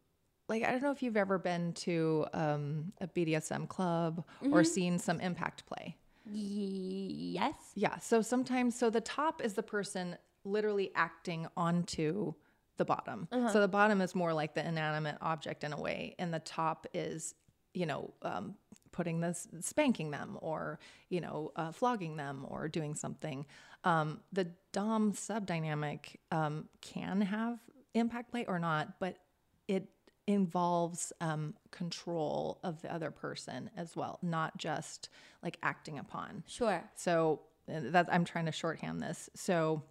[0.49, 4.99] like, I don't know if you've ever been to um, a BDSM club or seen
[4.99, 5.97] some impact play.
[6.31, 7.55] Yes.
[7.75, 7.99] Yeah.
[7.99, 12.35] So sometimes, so the top is the person literally acting onto
[12.77, 13.27] the bottom.
[13.53, 16.87] So the bottom is more like the inanimate object in a way, and the top
[16.93, 17.35] is,
[17.75, 18.55] you know, um,
[18.93, 23.47] putting this, spanking them, or you know, uh, flogging them, or doing something.
[23.85, 27.59] Um, the dom sub dynamic um, can have
[27.99, 29.19] impact play or not, but
[29.69, 29.89] it
[30.27, 35.09] involves um, control of the other person as well, not just
[35.43, 36.43] like acting upon.
[36.47, 36.83] Sure.
[36.97, 37.41] So
[37.73, 39.31] uh, that I'm trying to shorthand this.
[39.35, 39.83] So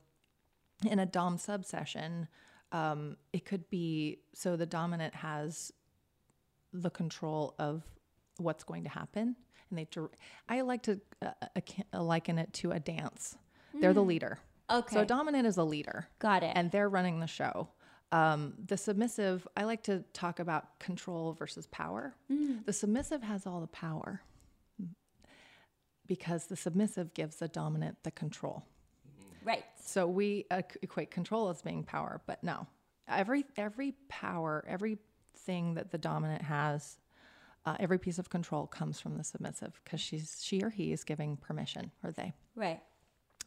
[0.89, 2.27] in a dom sub session,
[2.71, 5.71] um, it could be so the dominant has
[6.73, 7.83] the control of
[8.37, 9.35] what's going to happen,
[9.69, 9.87] and they.
[10.49, 13.37] I like to uh, liken it to a dance.
[13.73, 14.39] They're the leader.
[14.69, 14.95] Okay.
[14.95, 16.51] So a dominant is a leader Got it.
[16.55, 17.69] and they're running the show.
[18.11, 22.15] Um, the submissive, I like to talk about control versus power.
[22.65, 24.21] The submissive has all the power
[26.07, 28.63] because the submissive gives the dominant the control.
[29.43, 29.63] right.
[29.83, 32.67] So we uh, equate control as being power, but no.
[33.07, 36.97] Every every power, everything that the dominant has,
[37.65, 41.03] uh, every piece of control comes from the submissive because she's she or he is
[41.03, 42.33] giving permission, or they.
[42.55, 42.81] Right.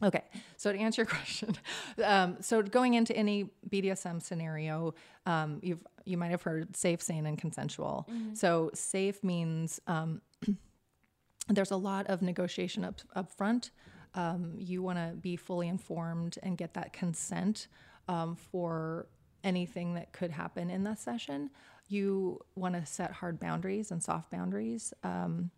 [0.01, 0.23] Okay,
[0.57, 1.55] so to answer your question,
[2.03, 4.93] um, so going into any BDSM scenario,
[5.25, 8.09] um, you've you might have heard safe, sane, and consensual.
[8.33, 10.21] So safe means um,
[11.49, 13.71] there's a lot of negotiation up up front.
[14.15, 17.67] Um, you want to be fully informed and get that consent
[18.07, 19.07] um, for
[19.43, 21.51] anything that could happen in that session.
[21.87, 24.93] You want to set hard boundaries and soft boundaries.
[25.03, 25.51] Um,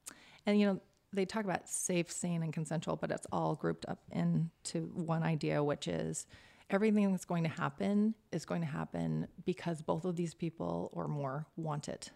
[0.46, 0.80] and you know
[1.14, 5.64] they talk about safe, sane, and consensual, but it's all grouped up into one idea,
[5.64, 6.26] which is
[6.70, 11.08] everything that's going to happen is going to happen because both of these people or
[11.08, 12.12] more want it.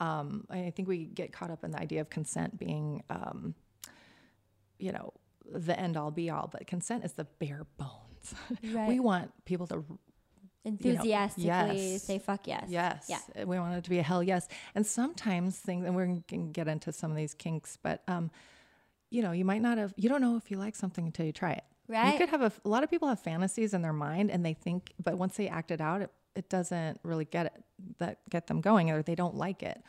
[0.00, 3.54] Um, I think we get caught up in the idea of consent being, um,
[4.78, 5.12] you know,
[5.50, 8.34] the end all be all, but consent is the bare bones.
[8.74, 8.88] Right.
[8.88, 9.82] we want people to
[10.64, 12.02] Enthusiastically yes.
[12.02, 12.64] say fuck yes.
[12.68, 13.06] Yes.
[13.08, 13.44] Yeah.
[13.44, 14.48] We want it to be a hell yes.
[14.74, 18.30] And sometimes things, and we're going to get into some of these kinks, but, um,
[19.10, 21.32] you know, you might not have, you don't know if you like something until you
[21.32, 21.64] try it.
[21.86, 22.12] Right.
[22.12, 24.52] You could have a, a lot of people have fantasies in their mind and they
[24.52, 27.64] think, but once they act it out, it, it doesn't really get it,
[27.98, 29.82] that get them going or they don't like it.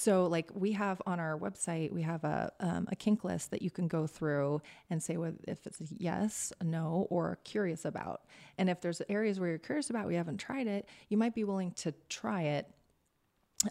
[0.00, 3.60] So like we have on our website, we have a, um, a kink list that
[3.60, 7.84] you can go through and say whether if it's a yes, a no, or curious
[7.84, 8.22] about.
[8.56, 11.44] And if there's areas where you're curious about, we haven't tried it, you might be
[11.44, 12.66] willing to try it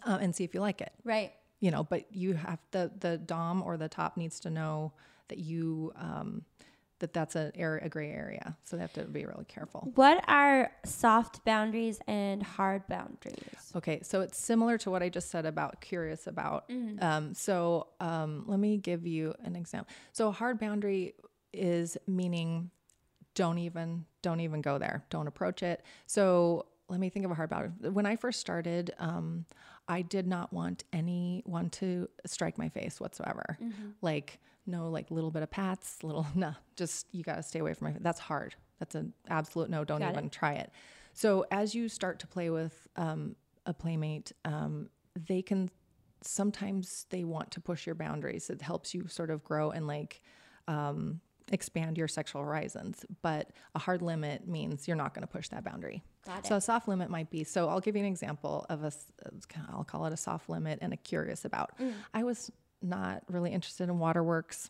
[0.05, 1.33] uh, and see if you like it Right.
[1.59, 4.93] you know but you have the the dom or the top needs to know
[5.29, 6.43] that you um
[6.99, 8.55] that that's a area a gray area.
[8.63, 9.91] So they have to be really careful.
[9.95, 13.37] What are soft boundaries and hard boundaries?
[13.75, 16.69] okay so it's similar to what i just said about curious about.
[17.01, 19.91] Um so um let me give you an example.
[20.13, 21.15] So a hard boundary
[21.53, 22.69] is meaning
[23.35, 25.05] don't even don't even go there.
[25.09, 25.83] Don't approach it.
[26.05, 27.89] So let me think of a hard boundary.
[27.91, 29.45] When i first started um
[29.89, 33.57] i did not want anyone to strike my face whatsoever.
[34.01, 37.73] Like no like little bit of pats little no just you got to stay away
[37.73, 38.55] from my that's hard.
[38.79, 40.17] That's an absolute no don't Got it.
[40.17, 40.71] even try it.
[41.13, 44.89] So as you start to play with um, a playmate um,
[45.27, 45.69] they can
[46.21, 48.49] sometimes they want to push your boundaries.
[48.49, 50.21] It helps you sort of grow and like
[50.67, 51.19] um,
[51.51, 53.05] expand your sexual horizons.
[53.21, 56.61] But a hard limit means you're not going to push that boundary Got so a
[56.61, 58.91] soft limit might be so i'll give you an example of a.
[59.71, 61.71] I'll call it a soft limit and a curious about
[62.13, 62.51] i was
[62.81, 64.69] not really interested in waterworks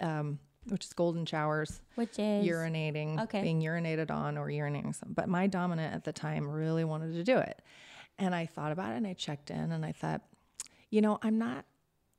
[0.00, 3.42] um, which is golden showers Which is urinating, Okay.
[3.42, 5.12] being urinated on or urinating some.
[5.14, 7.62] But my dominant at the time really wanted to do it.
[8.18, 10.22] And I thought about it and I checked in and I thought,
[10.90, 11.64] you know, I'm not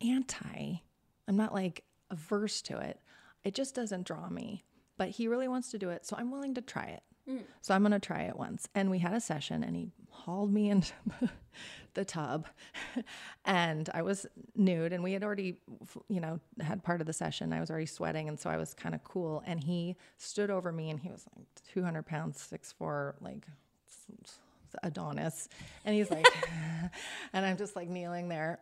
[0.02, 0.82] anti,
[1.28, 3.00] I'm not like averse to it.
[3.44, 4.64] It just doesn't draw me.
[4.98, 6.06] But he really wants to do it.
[6.06, 7.04] So I'm willing to try it.
[7.30, 7.42] Mm.
[7.62, 8.68] So I'm going to try it once.
[8.74, 10.94] And we had a session and he hauled me into
[11.94, 12.48] the tub
[13.46, 15.60] and I was nude and we had already,
[16.08, 17.52] you know, had part of the session.
[17.54, 18.30] I was already sweating.
[18.30, 19.44] And so I was kind of cool.
[19.46, 23.46] And he stood over me and he was like 200 pounds, six, four, like
[24.84, 25.50] Adonis.
[25.86, 26.26] And he's like,
[27.34, 28.60] and I'm just like kneeling there.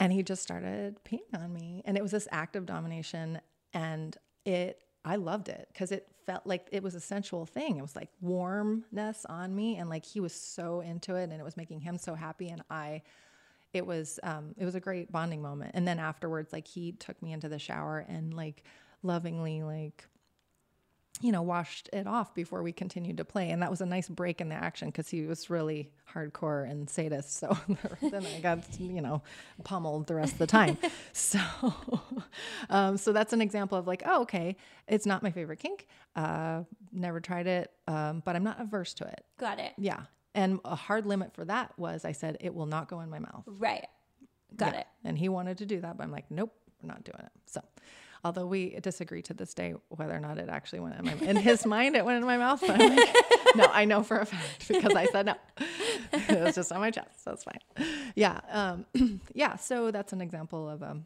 [0.00, 1.82] And he just started peeing on me.
[1.84, 3.40] And it was this act of domination.
[3.72, 7.78] And it, I loved it because it felt like it was a sensual thing.
[7.78, 9.76] It was like warmness on me.
[9.76, 12.50] And like he was so into it and it was making him so happy.
[12.50, 13.00] And I,
[13.72, 15.70] it was, um, it was a great bonding moment.
[15.72, 18.62] And then afterwards, like he took me into the shower and like
[19.02, 20.04] lovingly, like,
[21.20, 23.50] you know, washed it off before we continued to play.
[23.50, 26.88] And that was a nice break in the action because he was really hardcore and
[26.88, 27.38] sadist.
[27.38, 27.56] So
[28.02, 29.22] then I got, you know,
[29.64, 30.78] pummeled the rest of the time.
[31.12, 31.40] so,
[32.70, 35.86] um, so that's an example of like, oh, okay, it's not my favorite kink.
[36.16, 39.24] Uh, never tried it, um, but I'm not averse to it.
[39.38, 39.72] got it.
[39.76, 40.02] Yeah.
[40.34, 43.18] And a hard limit for that was I said, it will not go in my
[43.18, 43.42] mouth.
[43.46, 43.86] Right.
[44.56, 44.80] Got Yeah.
[44.80, 44.86] it.
[45.04, 46.52] And he wanted to do that, but I'm like, nope,
[46.82, 47.32] we're not doing it.
[47.46, 47.60] So,
[48.24, 51.36] although we disagree to this day whether or not it actually went in my in
[51.36, 52.62] his mind, it went in my mouth.
[52.62, 52.78] Like,
[53.56, 55.34] no, I know for a fact because I said no.
[56.12, 57.88] it was just on my chest, so it's fine.
[58.14, 58.86] Yeah, um,
[59.34, 59.56] yeah.
[59.56, 60.96] So that's an example of a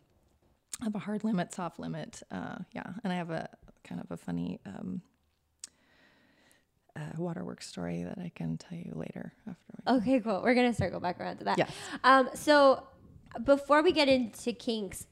[0.86, 2.22] of a hard limit, soft limit.
[2.30, 3.48] Uh, yeah, and I have a
[3.84, 4.60] kind of a funny.
[4.66, 5.02] Um,
[6.94, 9.98] uh, waterworks story that I can tell you later after.
[10.02, 10.42] Okay, cool.
[10.42, 11.56] We're gonna circle back around to that.
[11.56, 11.70] Yes.
[12.04, 12.82] Um, so
[13.44, 15.06] before we get into kinks,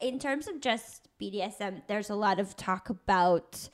[0.00, 3.68] in terms of just BDSM, there's a lot of talk about.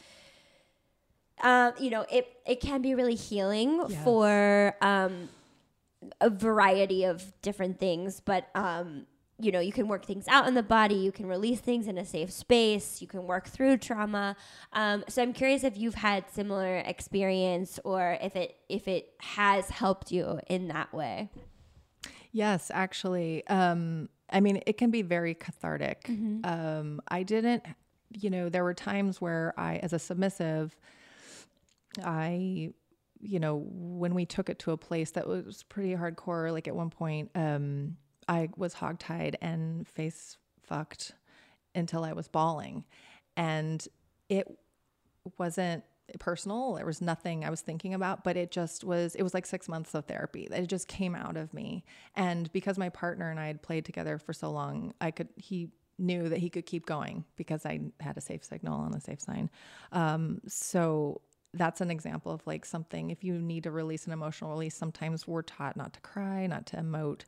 [1.42, 4.04] Um, you know, it it can be really healing Yes.
[4.04, 5.28] for um,
[6.20, 9.06] a variety of different things, but um,
[9.38, 11.96] you know, you can work things out in the body, you can release things in
[11.96, 14.36] a safe space, you can work through trauma.
[14.74, 19.70] Um, so I'm curious if you've had similar experience or if it if it has
[19.70, 21.30] helped you in that way.
[22.32, 23.46] Yes, actually.
[23.46, 26.08] Um, I mean, it can be very cathartic.
[26.44, 27.64] Um, I didn't,
[28.10, 30.76] you know, there were times where I, as a submissive,
[32.04, 32.72] I,
[33.20, 36.76] you know, when we took it to a place that was pretty hardcore, like at
[36.76, 37.96] one point, um,
[38.28, 41.12] I was hogtied and face fucked
[41.74, 42.84] until I was bawling.
[43.36, 43.86] And
[44.28, 44.46] it
[45.38, 45.84] wasn't
[46.18, 46.74] personal.
[46.74, 49.68] There was nothing I was thinking about, but it just was, it was like six
[49.68, 50.48] months of therapy.
[50.50, 51.84] It just came out of me.
[52.14, 55.70] And because my partner and I had played together for so long, I could, he
[55.98, 59.20] knew that he could keep going because I had a safe signal and a safe
[59.20, 59.50] sign.
[59.92, 61.20] Um, so
[61.52, 65.26] that's an example of like something, if you need to release an emotional release, sometimes
[65.26, 67.22] we're taught not to cry, not to emote.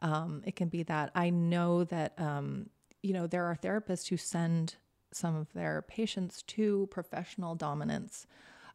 [0.00, 1.10] Um, it can be that.
[1.14, 2.70] I know that, um,
[3.02, 4.76] you know, there are therapists who send
[5.12, 8.26] some of their patients to professional dominance.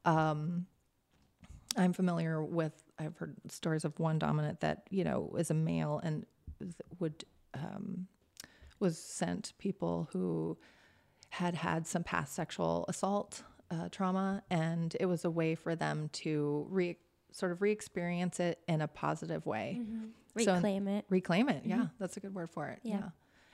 [0.06, 0.66] Um,
[1.78, 6.00] I'm familiar with, I've heard stories of one dominant that, you know, is a male
[6.04, 6.26] and
[7.00, 8.08] would, um,
[8.80, 10.58] was sent people who
[11.30, 16.10] had had some past sexual assault uh, trauma, and it was a way for them
[16.14, 16.98] to re
[17.32, 19.82] sort of re-experience it in a positive way.
[20.38, 21.06] So- Reclaim it.
[21.10, 23.10] reclaim it yeah that's a good word for it yeah, Yeah.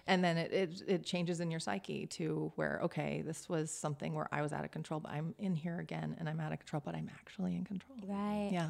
[0.08, 4.14] And then it, it it changes in your psyche to where okay this was something
[4.14, 6.60] where i was out of control but i'm in here again and i'm out of
[6.60, 8.50] control but i'm actually in control Right.
[8.52, 8.70] yeah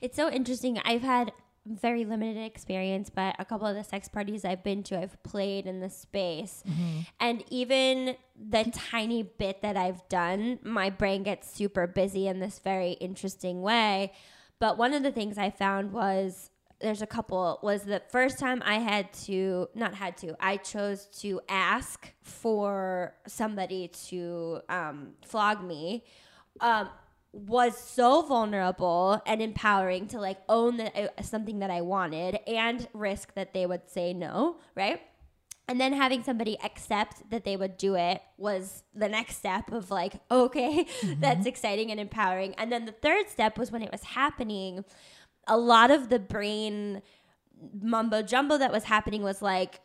[0.00, 0.78] It's so interesting.
[0.84, 1.32] I've had
[1.66, 5.66] very limited experience, but a couple of the sex parties I've been to, I've played
[5.66, 6.62] in the space.
[6.66, 7.00] Mm-hmm.
[7.20, 12.58] And even the tiny bit that I've done, my brain gets super busy in this
[12.60, 14.12] very interesting way.
[14.58, 16.49] But one of the things I found was
[16.80, 21.06] there's a couple was the first time I had to not had to I chose
[21.20, 26.04] to ask for somebody to um, flog me
[26.60, 26.88] um,
[27.32, 32.88] was so vulnerable and empowering to like own that uh, something that I wanted and
[32.92, 35.00] risk that they would say no right?
[35.68, 39.90] And then having somebody accept that they would do it was the next step of
[39.90, 40.86] like okay
[41.18, 42.54] that's exciting and empowering.
[42.54, 44.84] And then the third step was when it was happening
[45.50, 47.02] a lot of the brain
[47.82, 49.80] mumbo jumbo that was happening was like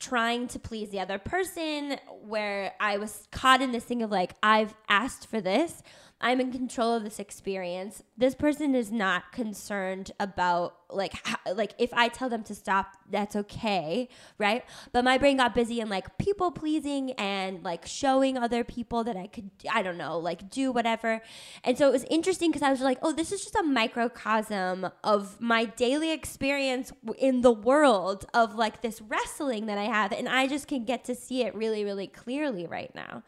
[0.00, 4.34] trying to please the other person where I was caught in this thing of like
[4.42, 5.82] I've asked for this
[6.20, 8.02] I'm in control of this experience.
[8.16, 12.96] This person is not concerned about like how, like if I tell them to stop
[13.08, 14.64] that's okay right?
[14.92, 19.16] But my brain got busy in like people pleasing and like showing other people that
[19.16, 21.20] I could I don't know like do whatever.
[21.62, 24.90] And so it was interesting because I was like oh this is just a microcosm
[25.04, 30.28] of my daily experience in the world of like this wrestling that I have and
[30.28, 33.22] I just can get to see it really really clearly right now.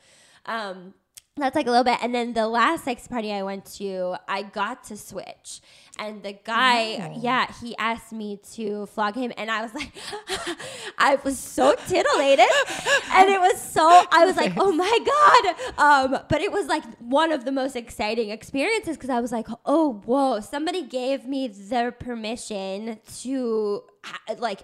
[0.47, 0.95] Um
[1.37, 1.99] that's like a little bit.
[2.03, 5.61] And then the last sex party i went to i got to switch.
[5.99, 9.33] And the guy yeah he asked me to flog him.
[9.37, 9.93] And i was like
[10.99, 12.47] i was so titillated.
[13.13, 14.99] And it was so i was like oh my
[15.77, 16.13] god.
[16.13, 19.47] Um but it was like one of the most exciting experiences because i was like
[19.65, 20.41] oh whoa.
[20.41, 23.83] Somebody gave me their permission to
[24.39, 24.63] like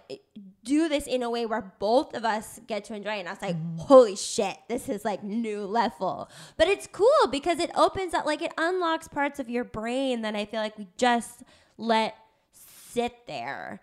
[0.66, 3.20] do this in a way where both of us get to enjoy it.
[3.20, 3.78] And I was like, mm-hmm.
[3.78, 6.28] holy shit, this is like new level.
[6.58, 10.34] But it's cool because it opens up, like it unlocks parts of your brain that
[10.34, 11.44] I feel like we just
[11.78, 12.16] let
[12.52, 13.80] sit there,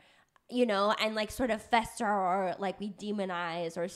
[0.49, 3.87] you know, and like sort of fester or like we demonize or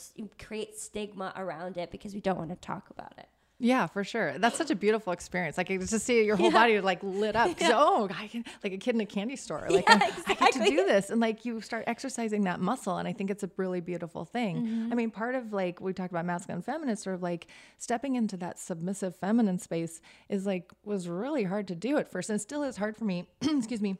[0.43, 3.27] create stigma around it because we don't want to talk about it.
[3.59, 4.37] Yeah, for sure.
[4.37, 5.57] That's such a beautiful experience.
[5.57, 7.57] Like just to see your whole body like lit up.
[7.57, 9.65] 'Cause, Oh, I can like a kid in a candy store.
[9.71, 12.97] Like Yeah, I'm- I get to do this, and like you start exercising that muscle,
[12.97, 14.57] and I think it's a really beautiful thing.
[14.57, 14.91] Mm-hmm.
[14.91, 17.47] I mean, part of like we talked about masculine and feminine, sort of like
[17.79, 22.29] stepping into that submissive feminine space is like was really hard to do at first,
[22.29, 23.27] and still is hard for me.
[23.41, 23.97] excuse me.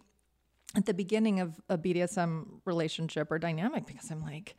[0.76, 4.56] At the beginning of a BDSM relationship or dynamic, because I'm like,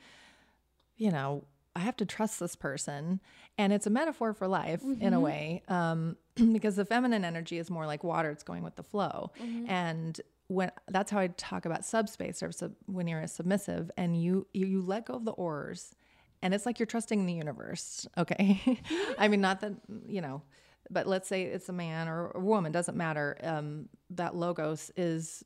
[0.97, 1.45] you know,
[1.79, 3.21] I have to trust this person.
[3.57, 6.17] And it's a metaphor for life in a way, um,
[6.53, 9.31] because the feminine energy is more like water, it's going with the flow.
[9.69, 14.21] And when that's how I talk about subspace or sub, when you're a submissive and
[14.21, 15.95] you, you, you let go of the oars
[16.43, 18.07] and it's like you're trusting the universe.
[18.19, 18.81] Okay.
[19.19, 19.73] I mean, not that,
[20.07, 20.43] you know,
[20.91, 23.37] but let's say it's a man or a woman, doesn't matter.
[23.43, 25.45] Um, that logos is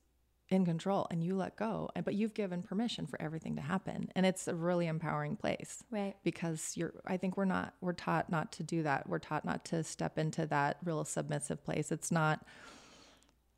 [0.52, 4.26] in control and you let go but you've given permission for everything to happen and
[4.26, 6.14] it's a really empowering place Right.
[6.24, 9.64] because you're i think we're not we're taught not to do that we're taught not
[9.66, 12.44] to step into that real submissive place it's not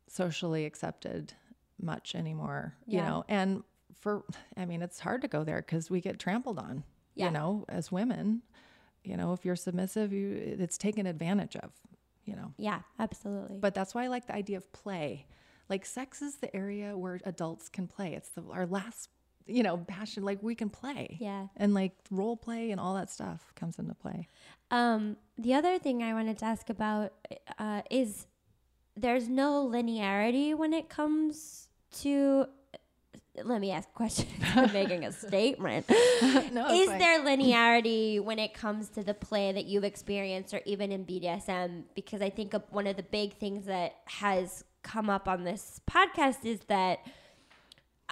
[0.07, 1.33] socially accepted
[1.81, 3.63] much anymore you know and
[3.99, 4.23] for
[4.55, 6.83] i mean it's hard to go there because we get trampled on
[7.15, 7.25] Yeah.
[7.25, 8.41] you know as women
[9.03, 11.71] you know if you're submissive you it's taken advantage of
[12.23, 13.57] you know Yeah, absolutely.
[13.59, 15.27] but that's why I like the idea of play.
[15.69, 18.13] Like sex is the area where adults can play.
[18.13, 19.09] It's the our last,
[19.47, 20.23] you know, passion.
[20.23, 21.17] Like we can play.
[21.19, 21.47] Yeah.
[21.57, 24.27] And like role play and all that stuff comes into play.
[24.71, 27.13] Um, the other thing I wanted to ask about
[27.57, 28.27] uh, is
[28.95, 31.67] there's no linearity when it comes
[32.01, 32.47] to
[33.43, 34.27] let me ask a question.
[34.55, 35.85] I'm making a statement.
[36.51, 36.99] No, Is fine.
[36.99, 41.83] there linearity when it comes to the play that you've experienced, or even in BDSM?
[41.93, 46.45] Because I think one of the big things that has come up on this podcast
[46.45, 46.99] is that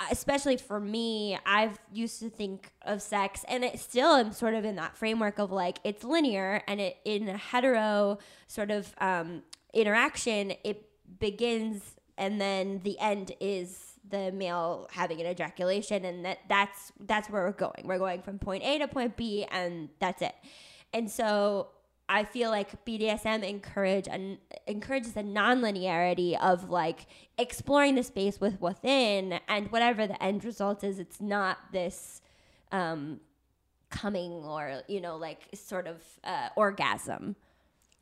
[0.10, 4.66] especially for me, I've used to think of sex, and it still am sort of
[4.66, 8.18] in that framework of like it's linear, and it in a hetero
[8.48, 9.44] sort of um,
[9.74, 16.40] interaction, it begins, and then the end is the male having an ejaculation, and that
[16.50, 17.84] that's that's where we're going.
[17.86, 20.36] We're going from point A to point B, and that's it.
[20.92, 21.68] And so
[22.14, 24.38] I feel like BDSM encourage and
[24.68, 27.08] encourages a nonlinearity of like
[27.40, 32.22] exploring the space with within, and whatever the end result is, it's not this
[32.72, 33.20] um,
[33.90, 37.36] coming or you know like sort of uh, orgasm.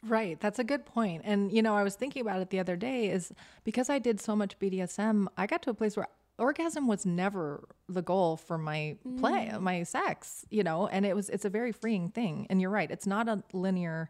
[0.05, 0.38] Right.
[0.41, 1.22] That's a good point.
[1.26, 3.32] And, you know, I was thinking about it the other day is
[3.64, 6.07] because I did so much BDSM, I got to a place where
[6.42, 11.30] orgasm was never the goal for my play, my sex, you know, and it was,
[11.30, 12.48] it's a very freeing thing.
[12.50, 12.89] And you're right.
[12.89, 14.10] It's not a linear,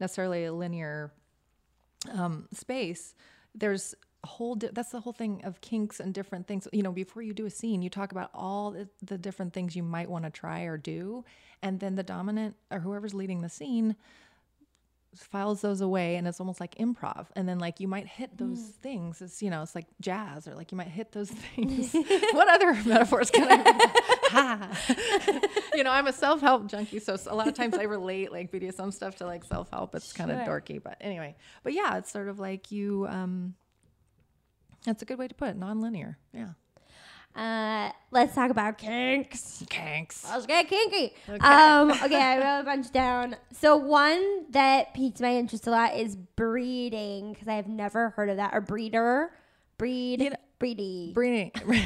[0.00, 1.12] necessarily a linear
[2.12, 3.14] um, space.
[3.54, 6.68] There's whole, di- that's the whole thing of kinks and different things.
[6.72, 9.76] You know, before you do a scene, you talk about all the, the different things
[9.76, 11.24] you might want to try or do.
[11.62, 13.96] And then the dominant or whoever's leading the scene
[15.14, 17.26] files those away and it's almost like improv.
[17.36, 19.20] And then like you might hit those things.
[19.20, 21.92] It's you know it's like jazz or like you might hit those things.
[21.92, 23.90] What other metaphors can i
[24.30, 25.40] ha.
[25.74, 28.92] you know i'm a self-help junkie so a lot of times i relate like bdsm
[28.92, 29.94] stuff to like self-help.
[29.94, 31.36] It's kind of dorky but anyway.
[31.62, 33.54] But yeah it's sort of like you um
[34.86, 36.18] that's a good way to put it non-linear.
[36.32, 36.52] Yeah
[37.34, 39.62] Uh, let's talk about kinks.
[39.70, 40.24] kinks.
[40.30, 41.14] Let's get kinky.
[41.40, 43.36] Um, okay, I wrote a bunch down.
[43.52, 48.28] So one that piqued my interest a lot is breeding because I have never heard
[48.28, 48.52] of that.
[48.52, 49.30] Or breeder,
[49.78, 51.12] breed, You know- breedy.
[51.14, 51.50] breeding.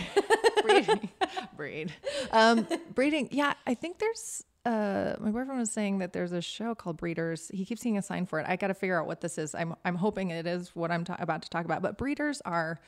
[0.62, 1.08] Breeding.
[1.56, 1.92] Breed.
[2.32, 6.74] Um breeding yeah i think there's uh my boyfriend was saying that there's a show
[6.74, 7.48] called breeders.
[7.54, 8.46] He keeps seeing a sign for it.
[8.48, 9.54] I gotta figure out what this is.
[9.54, 11.82] I'm i'm hoping it is what i'm ta- about to talk about.
[11.82, 12.80] But breeders are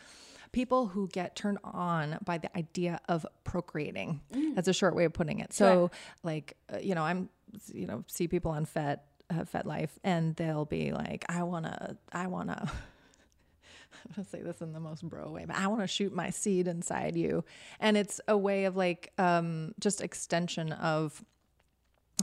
[0.53, 4.21] people who get turned on by the idea of procreating.
[4.55, 5.53] That's a short way of putting it.
[5.53, 5.91] So
[6.23, 7.29] like uh, you know i'm
[7.73, 11.97] you know see people on fet uh, FetLife and they'll be like i want to
[12.13, 12.57] i want to
[14.07, 16.31] I'm gonna say this in the most bro way, but I want to shoot my
[16.31, 17.45] seed inside you,
[17.81, 21.25] and it's a way of like um, just extension of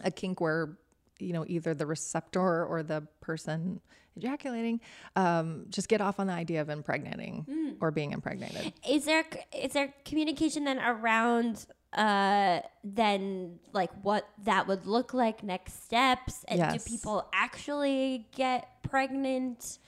[0.04, 0.78] a kink where
[1.20, 3.80] you know either the receptor or the person
[4.18, 4.80] ejaculating
[5.18, 8.72] um, just get off on the idea of impregnating or being impregnated.
[8.90, 15.44] Is there is there communication then around uh then like what that would look like
[15.44, 16.84] next steps and Yes.
[16.84, 19.80] do people actually get pregnant?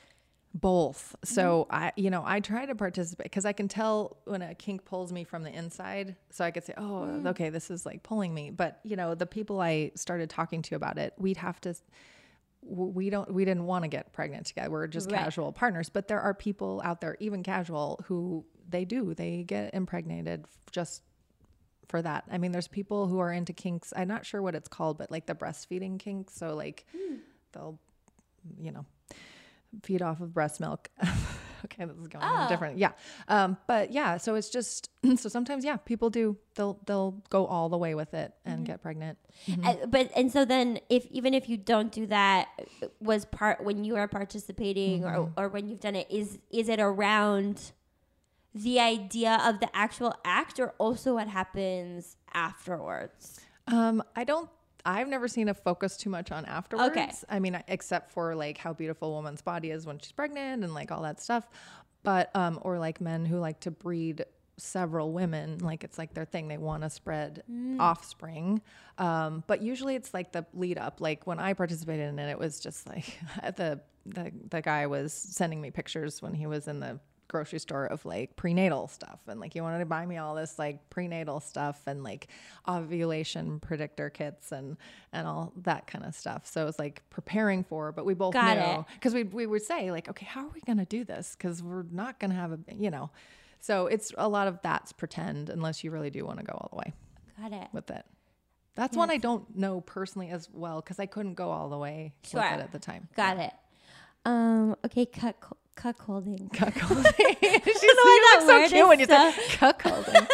[0.60, 1.16] Both.
[1.24, 1.84] So mm-hmm.
[1.84, 5.12] I, you know, I try to participate because I can tell when a kink pulls
[5.12, 6.16] me from the inside.
[6.32, 7.28] So I could say, oh, mm.
[7.28, 8.50] okay, this is like pulling me.
[8.50, 11.76] But you know, the people I started talking to about it, we'd have to.
[12.64, 13.32] We don't.
[13.34, 14.72] We didn't want to get pregnant together.
[14.72, 15.20] We're just Right.
[15.20, 15.90] casual partners.
[15.90, 19.14] But there are people out there, even casual, who they do.
[19.14, 21.04] They get impregnated just
[21.88, 22.26] for that.
[22.32, 23.94] I mean, there's people who are into kinks.
[23.96, 26.30] I'm not sure what it's called, but like the breastfeeding kink.
[26.30, 27.20] So like, mm.
[27.54, 27.80] they'll,
[28.60, 28.86] you know,
[29.84, 30.90] feed off of breast milk.
[31.66, 32.78] okay, this is going in a different.
[32.78, 32.92] Yeah.
[33.28, 37.70] Um, but yeah, so it's just so sometimes yeah, people do they'll they'll go all
[37.70, 39.18] the way with it and get pregnant.
[39.64, 42.48] Uh, but and so then if even if you don't do that
[43.00, 46.80] was part when you are participating or, or when you've done it is is it
[46.80, 47.72] around
[48.56, 54.50] the idea of the actual act or also what happens afterwards Um, I don't.
[54.88, 56.88] I've never seen a focus too much on afterwards.
[57.30, 60.74] I mean, except for like how beautiful a woman's body is when she's pregnant and
[60.74, 61.48] like all that stuff.
[62.04, 64.24] But um, or like men who like to breed
[64.56, 66.48] several women, like it's like their thing.
[66.48, 67.44] They want to spread
[67.80, 68.62] offspring.
[68.98, 71.02] Um, but usually it's like the lead up.
[71.02, 73.20] Like when I participated in it, it was just like
[73.58, 77.86] the the the guy was sending me pictures when he was in the grocery store
[77.86, 81.40] of like prenatal stuff and like he wanted to buy me all this like prenatal
[81.40, 82.28] stuff and like
[82.68, 84.78] ovulation predictor kits and
[85.12, 86.46] and all that kind of stuff.
[86.46, 89.62] So it was like preparing for but we both Got knew because we, we would
[89.64, 91.36] say like okay how are we going to do this?
[91.38, 93.10] Because we're not going to have a you know?
[93.60, 96.70] So it's a lot of that's pretend unless you really do want to go all
[96.72, 96.94] the way
[97.42, 97.68] got it.
[97.74, 98.06] with it.
[98.76, 102.14] That's one i don't know personally as well because i couldn't go all the way
[102.24, 102.42] Sure.
[102.42, 103.08] with it at the time.
[103.16, 103.54] Got it.
[104.24, 105.36] Um okay cut
[105.78, 107.14] cuckolding cuckolding.
[107.64, 110.28] She's, you look so cute when you say cuckolding.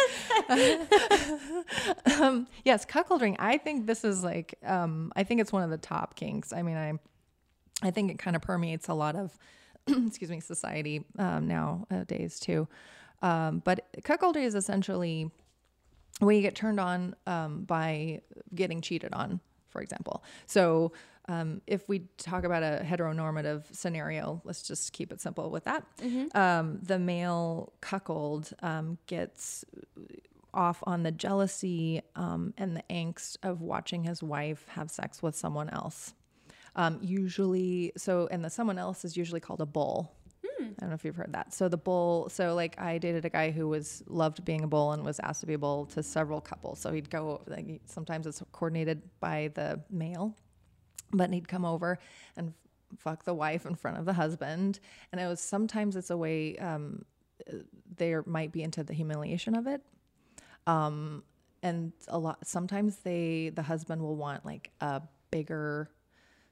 [2.20, 3.36] um, yes, cuckolding.
[3.38, 6.52] I think this is like, um, I think it's one of the top kinks.
[6.52, 6.94] I mean, I,
[7.82, 9.36] I think it kind of permeates a lot of,
[9.86, 12.66] excuse me, society um, nowadays too.
[13.22, 15.30] Um, but cuckolding is essentially
[16.20, 18.20] when you get turned on um, by
[18.54, 20.22] getting cheated on, for example.
[20.46, 20.92] So,
[21.28, 25.84] um, if we talk about a heteronormative scenario, let's just keep it simple with that.
[26.34, 29.64] Um, the male cuckold um, gets
[30.52, 35.34] off on the jealousy um, and the angst of watching his wife have sex with
[35.34, 36.14] someone else.
[36.76, 40.12] Um, usually, so, and the someone else is usually called a bull.
[40.60, 41.52] I don't know if you've heard that.
[41.52, 44.92] So the bull, so like I dated a guy who was loved being a bull
[44.92, 46.78] and was asked to be a bull to several couples.
[46.80, 50.36] So he'd go, like, sometimes it's coordinated by the male,
[51.16, 51.98] but he'd come over
[52.36, 52.52] and
[52.98, 54.80] fuck the wife in front of the husband.
[55.12, 57.04] And it was sometimes it's a way um,
[57.96, 59.82] they might be into the humiliation of it.
[60.66, 61.22] Um,
[61.62, 65.90] and a lot sometimes they the husband will want like a bigger,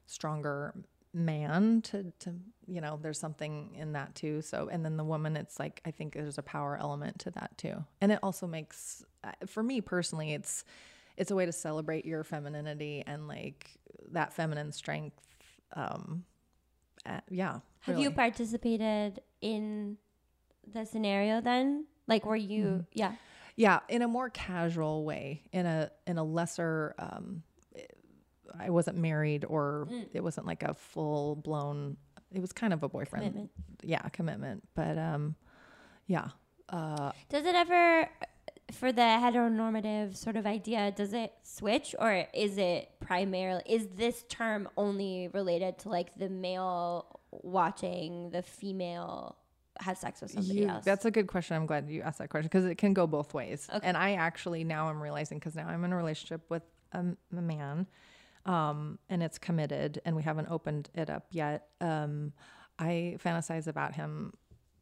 [0.05, 0.73] stronger
[1.13, 2.33] man to to
[2.67, 5.91] you know there's something in that too so and then the woman it's like i
[5.91, 9.79] think there's a power element to that too and it also makes uh, for me
[9.79, 10.65] personally it's
[11.15, 13.77] it's a way to celebrate your femininity and like
[14.11, 15.19] that feminine strength
[15.75, 16.23] um
[17.05, 19.97] uh, yeah Have you participated in
[20.71, 21.85] the scenario then?
[22.07, 22.63] Like, were you?
[22.65, 22.79] Mm-hmm.
[22.93, 23.13] Yeah.
[23.55, 27.43] yeah in a more casual way in a in a lesser um
[28.59, 31.97] i wasn't married or it wasn't like a full blown
[32.31, 33.51] it was kind of a boyfriend Commitment.
[33.83, 35.35] yeah commitment but um
[36.07, 36.29] yeah
[36.69, 38.09] uh Does it ever,
[38.71, 44.23] for the heteronormative sort of idea, does it switch or is it primarily, is this
[44.29, 49.35] term only related to like the male watching the female
[49.79, 50.85] have sex with somebody You- else?
[50.85, 51.55] That's a good question.
[51.57, 53.67] I'm glad you asked that question because it can go both ways.
[53.73, 53.85] Okay.
[53.87, 57.87] And I actually now I'm realizing because now I'm in a relationship with a man,
[58.45, 61.69] um, and it's committed, and we haven't opened it up yet.
[61.81, 62.33] Um,
[62.77, 64.33] I fantasize about him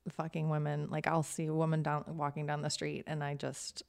[0.10, 0.88] fucking women.
[0.90, 3.84] Like I'll see a woman down walking down the street, and I just,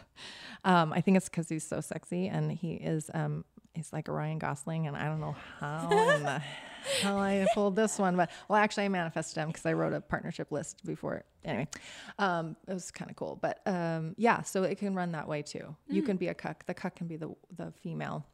[0.64, 3.44] um, I think it's because he's so sexy, and he is, um,
[3.74, 6.38] he's like a Ryan Gosling, and I don't know how in the
[7.02, 10.00] hell I pulled this one, but well, actually, I manifested him because I wrote a
[10.00, 11.24] partnership list before.
[11.44, 11.68] Anyway,
[12.18, 15.42] um, it was kind of cool, but um, yeah, so it can run that way
[15.42, 15.76] too.
[15.88, 16.66] You can be a cuck.
[16.66, 18.26] The cuck can be the the female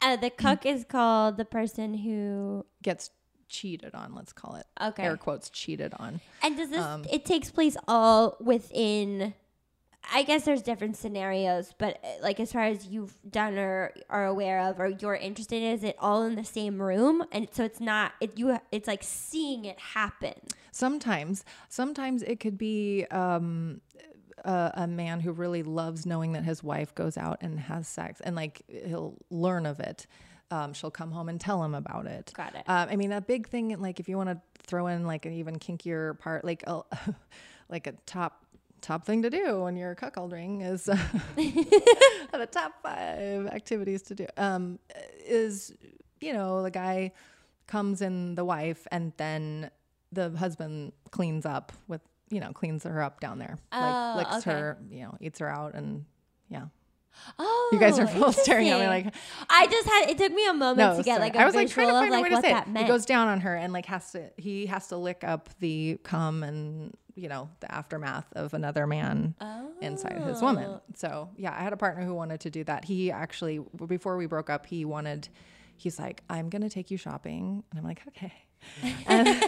[0.00, 3.10] uh, the cuck is called the person who, gets
[3.52, 4.14] cheated on.
[4.14, 5.04] Let's call it Okay.
[5.04, 6.20] air quotes cheated on.
[6.42, 9.34] and does this, Um, it takes place all within,
[10.12, 14.26] I guess there's different scenarios, but uh, like as far as you've done or are
[14.26, 17.22] aware of or you're interested in, is it all in the same room?
[17.30, 20.34] And so it's not, it, you, it's like seeing it happen.
[20.72, 23.80] Sometimes, sometimes it could be um,
[24.44, 28.20] a, a man who really loves knowing that his wife goes out and has sex,
[28.22, 30.06] and like he'll learn of it.
[30.52, 32.30] Um, she'll come home and tell him about it.
[32.34, 32.64] Got it.
[32.66, 35.32] Um, I mean, a big thing, like if you want to throw in like an
[35.32, 36.82] even kinkier part, like a,
[37.70, 38.44] like a top
[38.82, 40.96] top thing to do when you're cuckolding is uh,
[41.36, 44.76] the top five activities to do um,
[45.24, 45.72] is
[46.20, 47.12] you know the guy
[47.68, 49.70] comes in the wife and then
[50.10, 52.00] the husband cleans up with
[52.30, 54.50] you know cleans her up down there Oh, like licks okay.
[54.58, 56.04] her you know eats her out and
[56.48, 56.66] yeah
[57.38, 59.14] Oh, you guys are oh, both staring at me like
[59.48, 60.10] I just had.
[60.10, 61.20] It took me a moment to get sorry.
[61.20, 62.52] like a I was like trying to find of a like way to what say
[62.52, 62.70] that it.
[62.70, 62.86] meant.
[62.86, 65.98] He goes down on her and like has to he has to lick up the
[66.02, 69.34] cum and you know the aftermath of another man
[69.80, 70.46] inside his oh.
[70.46, 70.64] woman.
[70.64, 70.82] Oh.
[70.94, 72.84] So yeah, I had a partner who wanted to do that.
[72.84, 75.28] He actually before we broke up, he wanted.
[75.76, 78.32] He's like, I'm gonna take you shopping, and I'm like, okay.
[79.06, 79.44] And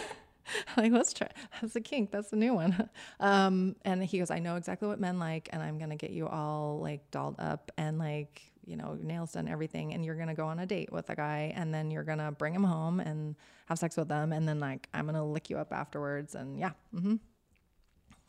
[0.77, 1.29] like let's try.
[1.61, 2.11] That's a kink.
[2.11, 2.89] That's a new one.
[3.19, 6.27] Um, and he goes, I know exactly what men like, and I'm gonna get you
[6.27, 10.45] all like dolled up and like you know nails done, everything, and you're gonna go
[10.45, 13.35] on a date with a guy, and then you're gonna bring him home and
[13.67, 16.71] have sex with them, and then like I'm gonna lick you up afterwards, and yeah,
[16.93, 17.15] mm-hmm.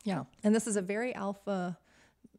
[0.03, 0.23] yeah.
[0.43, 1.77] And this is a very alpha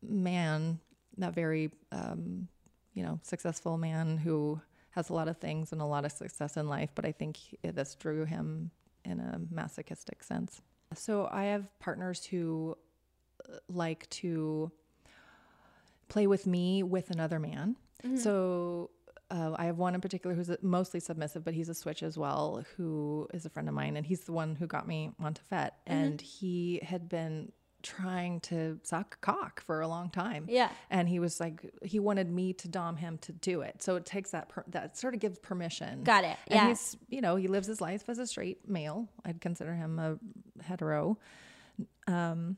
[0.03, 0.81] man,
[1.17, 2.49] not very um,
[2.95, 4.61] you know successful man who
[4.91, 7.39] has a lot of things and a lot of success in life, but I think
[7.63, 8.71] this drew him
[9.09, 10.61] in a masochistic sense.
[10.95, 12.77] So I have partners who
[13.49, 14.71] uh, like to
[16.09, 17.77] play with me with another man.
[18.17, 18.91] So
[19.31, 22.65] uh, I have one in particular who's mostly submissive, but he's a switch as well,
[22.77, 25.75] who is a friend of mine, and he's the one who got me onto FET.
[25.87, 27.53] And he had been
[27.83, 30.47] trying to suck cock for a long time.
[30.49, 30.71] Yeah.
[30.91, 33.83] And he was like, he wanted me to dom him to do it.
[33.83, 36.03] So it takes that, per- that sort of gives permission.
[36.03, 36.37] Got it.
[36.49, 36.69] And Yeah.
[36.69, 39.09] he's, you know, he lives his life as a straight male.
[39.25, 40.19] I'd consider him a
[40.63, 41.19] hetero.
[42.07, 42.57] Um,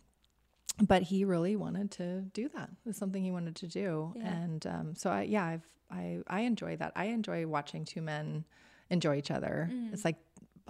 [0.81, 2.71] but he really wanted to do that.
[2.71, 4.15] It was something he wanted to do.
[4.17, 4.35] Yeah.
[4.35, 6.93] And um, so I, yeah, I've, I, I enjoy that.
[6.97, 8.45] I enjoy watching two men
[8.89, 9.69] enjoy each other.
[9.73, 9.93] Mm.
[9.93, 10.17] It's like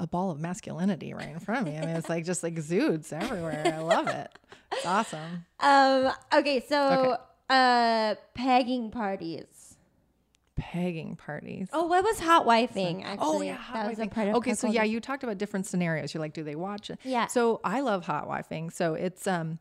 [0.01, 1.79] a ball of masculinity right in front of me.
[1.79, 3.63] I mean, it's like just like exudes everywhere.
[3.77, 4.31] I love it.
[4.73, 5.45] It's awesome.
[5.61, 6.11] Um.
[6.33, 6.65] Okay.
[6.69, 7.23] So, Okay.
[7.51, 9.77] uh, pegging parties.
[10.57, 11.69] Pegging parties.
[11.73, 13.03] Oh, what was hot wifing?
[13.05, 14.11] Actually, Oh yeah, hot that was a wifing.
[14.11, 16.13] part of okay, so yeah, you talked about different scenarios.
[16.15, 16.99] You're like, do they watch it?
[17.05, 17.27] Yeah.
[17.29, 18.73] So I love hot wifing.
[18.73, 19.59] So it's um,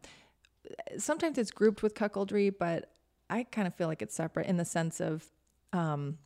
[0.97, 2.91] sometimes it's grouped with cuckoldry, but
[3.29, 5.25] I kind of feel like it's separate in the sense of
[5.73, 6.17] um,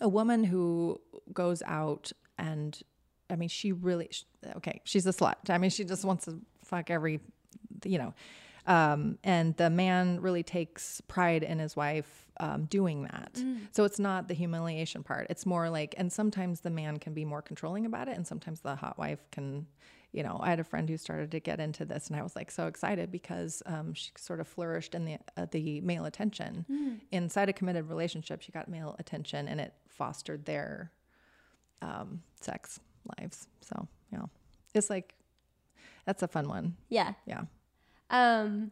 [0.00, 1.00] a woman who
[1.32, 2.80] goes out and
[3.34, 4.08] I mean, she really
[4.56, 4.80] okay.
[4.84, 5.50] She's a slut.
[5.50, 7.18] I mean, she just wants to fuck every,
[7.84, 8.14] you know,
[8.66, 13.42] um, and the man really takes pride in his wife um, doing that.
[13.72, 15.26] So it's not the humiliation part.
[15.30, 18.60] It's more like, and sometimes the man can be more controlling about it, and sometimes
[18.60, 19.66] the hot wife can.
[20.12, 22.36] You know, I had a friend who started to get into this, and I was
[22.36, 26.64] like so excited because um, she sort of flourished in the uh, the male attention
[27.10, 28.40] inside a committed relationship.
[28.40, 30.92] She got male attention, and it fostered their
[31.82, 32.78] um, sex
[33.18, 33.48] lives.
[33.60, 34.24] So, yeah,
[34.74, 35.14] it's like
[36.04, 36.76] that's a fun one.
[36.88, 37.14] yeah.
[37.26, 37.42] Yeah.
[38.10, 38.70] Um,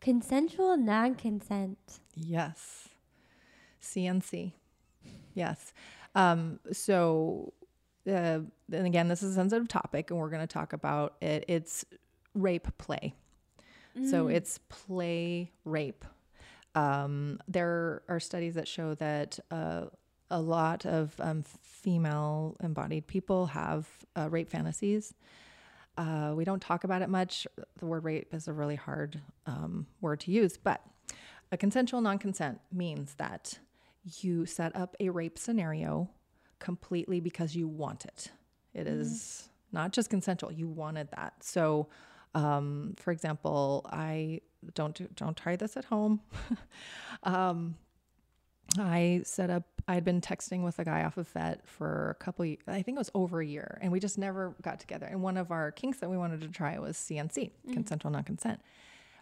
[0.00, 2.00] consensual non-consent.
[2.14, 2.88] Yes.
[3.82, 4.52] CNC.
[5.34, 5.72] Yes.
[6.14, 7.52] Um, so,
[8.06, 8.40] uh,
[8.72, 11.44] and again, this is a sensitive topic, and we're going to talk about it.
[11.48, 11.84] It's
[12.34, 13.14] rape play.
[14.10, 16.04] So it's play rape.
[16.76, 19.86] Um, there are studies that show that uh,
[20.30, 25.14] a lot of um, female embodied people have uh, rape fantasies.
[25.96, 27.46] Uh, we don't talk about it much.
[27.78, 30.80] The word rape is a really hard um, word to use, but
[31.50, 33.58] a consensual non consent means that
[34.20, 36.08] you set up a rape scenario
[36.58, 38.30] completely because you want it.
[38.74, 41.34] It is not just consensual, you wanted that.
[41.40, 41.88] So,
[42.34, 44.40] um, for example, I
[44.74, 46.20] don't do, don't try this at home.
[47.22, 47.76] um,
[48.76, 49.64] I set up.
[49.86, 52.44] I had been texting with a guy off of FET for a couple.
[52.44, 55.06] I think it was over a year, and we just never got together.
[55.06, 58.60] And one of our kinks that we wanted to try was CNC, consensual non-consent.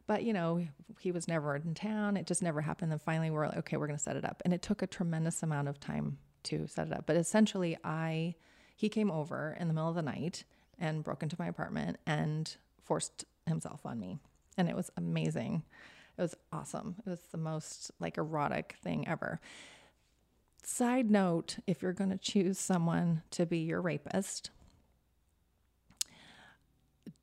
[0.09, 0.67] But you know,
[0.99, 2.17] he was never in town.
[2.17, 2.91] It just never happened.
[2.91, 4.87] Then finally, we're like, okay, we're going to set it up, and it took a
[4.87, 7.07] tremendous amount of time to set it up.
[7.07, 8.35] But essentially, I
[8.75, 10.45] he came over in the middle of the night
[10.79, 14.19] and broke into my apartment and forced himself on me,
[14.59, 15.63] and it was amazing.
[16.19, 16.97] It was awesome.
[17.07, 19.41] It was the most like erotic thing ever.
[20.63, 24.51] Side note if you're going to choose someone to be your rapist,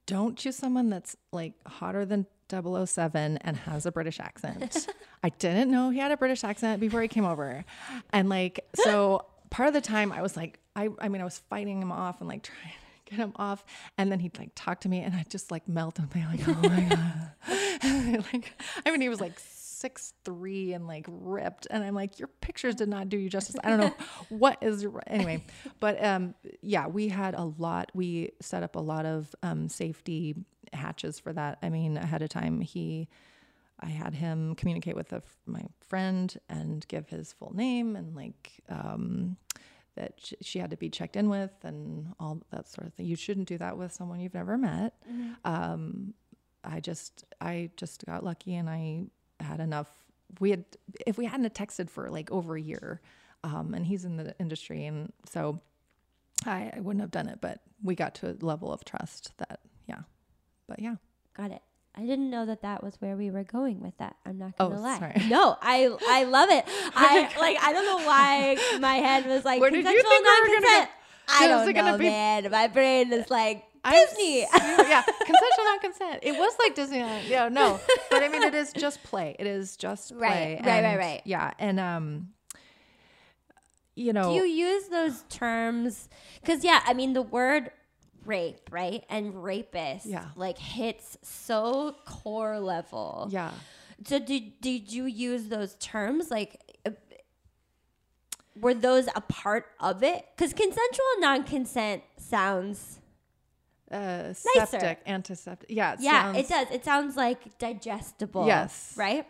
[0.05, 4.87] don't choose someone that's like hotter than 007 and has a British accent.
[5.23, 7.65] I didn't know he had a British accent before he came over.
[8.11, 11.39] And like, so part of the time I was like, I, I mean, I was
[11.49, 12.73] fighting him off and like trying
[13.15, 13.63] get him off.
[13.97, 16.41] And then he'd like talk to me and I'd just like melt and be like,
[16.47, 18.25] oh my God.
[18.33, 18.53] like,
[18.85, 21.67] I mean, he was like six three and like ripped.
[21.69, 23.55] And I'm like, your pictures did not do you justice.
[23.63, 23.95] I don't know
[24.29, 25.43] what is your, anyway.
[25.79, 30.35] But um, yeah, we had a lot, we set up a lot of um, safety
[30.71, 31.59] hatches for that.
[31.61, 33.09] I mean, ahead of time, he,
[33.79, 38.51] I had him communicate with a, my friend and give his full name and like
[38.69, 39.35] um,
[39.95, 43.05] that sh- she had to be checked in with and all that sort of thing.
[43.05, 44.93] You shouldn't do that with someone you've never met.
[45.45, 46.13] Um,
[46.63, 49.05] I just I just got lucky and I
[49.39, 49.89] had enough.
[50.39, 50.65] We had
[51.05, 53.01] if we hadn't texted for like over a year,
[53.43, 55.61] um, and he's in the industry and so
[56.45, 57.39] I, I wouldn't have done it.
[57.41, 60.01] But we got to a level of trust that yeah.
[60.67, 60.95] But yeah.
[61.35, 61.61] Got it.
[61.95, 64.15] I didn't know that that was where we were going with that.
[64.25, 64.99] I'm not Oh, gonna lie.
[64.99, 65.27] sorry.
[65.29, 66.65] No, I I love it.
[66.95, 70.49] I like I don't know why my head was like Where did you think we
[70.55, 70.89] were gonna.
[71.29, 72.49] I don't know, be- man.
[72.51, 74.45] My brain is like Disney.
[74.45, 76.19] seen- yeah, consensual non-consent.
[76.23, 77.27] It was like Disneyland.
[77.29, 77.79] Yeah, no,
[78.09, 79.35] but I mean, it is just play.
[79.39, 80.57] It is just play.
[80.61, 81.21] Right, right, right, right.
[81.25, 82.29] Yeah, and um,
[83.95, 86.09] you know, Do you use those terms?
[86.41, 87.69] Because yeah, I mean the word
[88.25, 90.25] rape, right, and rapist, Yeah.
[90.35, 93.27] like hits so core level.
[93.31, 93.51] yeah,
[94.05, 96.59] So did did you use those terms like?
[98.59, 100.25] Were those a part of it?
[100.35, 102.99] Because consensual non-consent sounds
[103.91, 104.65] uh, Nicer.
[104.67, 105.69] septic, antiseptic.
[105.71, 106.67] Yeah, it yeah, sounds- it does.
[106.71, 108.45] It sounds like digestible.
[108.45, 108.93] Yes.
[108.95, 109.25] Right.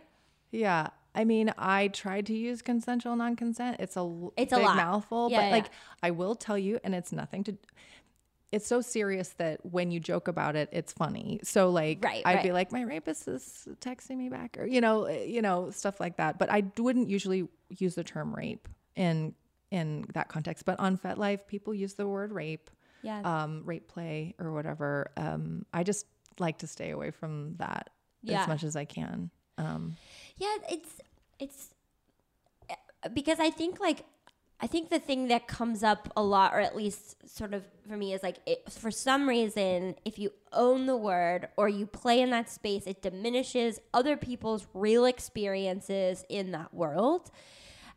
[0.52, 0.88] Yeah.
[1.16, 3.78] I mean, I tried to use consensual non-consent.
[3.80, 4.76] It's a It's a big lot.
[4.76, 5.52] mouthful, Yeah, but yeah.
[5.52, 5.70] like
[6.02, 7.58] I will tell you, and it's nothing to.
[8.54, 11.40] It's so serious that when you joke about it, it's funny.
[11.44, 15.06] So like, Right, I'd be like, my rapist is texting me back, or you know,
[15.06, 16.38] eh, you know, stuff like that.
[16.38, 19.34] But I wouldn't usually use the term rape in
[19.72, 20.66] in that context.
[20.66, 22.70] But on FetLife, people use the word rape,
[23.02, 23.22] Yeah.
[23.26, 25.10] um, rape play, or whatever.
[25.18, 26.06] Um, I just
[26.40, 27.90] like to stay away from that
[28.22, 28.44] Yeah.
[28.44, 29.32] as much as I can.
[29.58, 29.96] Um,
[30.38, 31.02] Yeah, it's
[31.40, 31.74] it's
[32.70, 34.06] uh, because I think like
[34.64, 37.98] I think the thing that comes up a lot, or at least sort of for
[37.98, 42.22] me, is like it, for some reason, if you own the word or you play
[42.22, 47.30] in that space, it diminishes other people's real experiences in that world.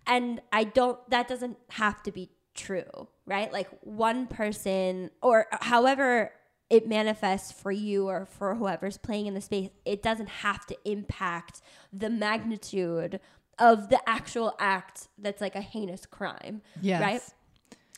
[0.09, 3.53] And I don't, that doesn't have to be true, right?
[3.53, 6.33] Like one person, or however
[6.69, 10.77] it manifests for you or for whoever's playing in the space, it doesn't have to
[10.85, 11.61] impact
[11.93, 13.21] the magnitude
[13.59, 16.63] of the actual act that's like a heinous crime.
[16.81, 17.01] Yes.
[17.01, 17.23] Right.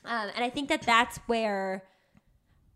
[0.05, 1.85] Um, and I think that that's where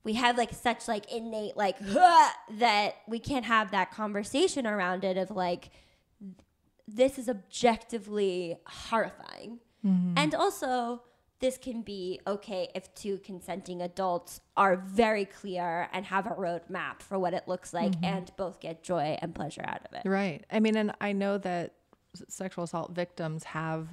[0.05, 1.79] we have like such like innate like
[2.59, 5.71] that we can't have that conversation around it of like
[6.89, 9.61] this is objectively horrifying.
[10.17, 11.03] And also
[11.41, 17.01] this can be okay if two consenting adults are very clear and have a roadmap
[17.01, 20.09] for what it looks like and both get joy and pleasure out of it.
[20.09, 20.45] Right.
[20.51, 21.75] I mean, and I know that
[22.29, 23.89] sexual assault victims have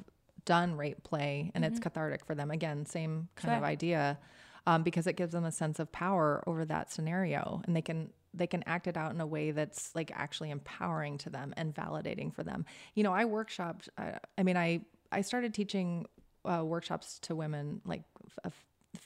[0.45, 2.51] done rape play and it's cathartic for them.
[2.51, 4.17] Again, same kind of idea
[4.65, 8.09] um, because it gives them a sense of power over that scenario and they can
[8.33, 11.73] they can act it out in a way that's like actually empowering to them and
[11.73, 12.65] validating for them.
[12.93, 16.05] You know, I workshopped I, I mean I I started teaching
[16.45, 18.03] uh, workshops to women like
[18.45, 18.53] f-
[18.95, 19.01] f-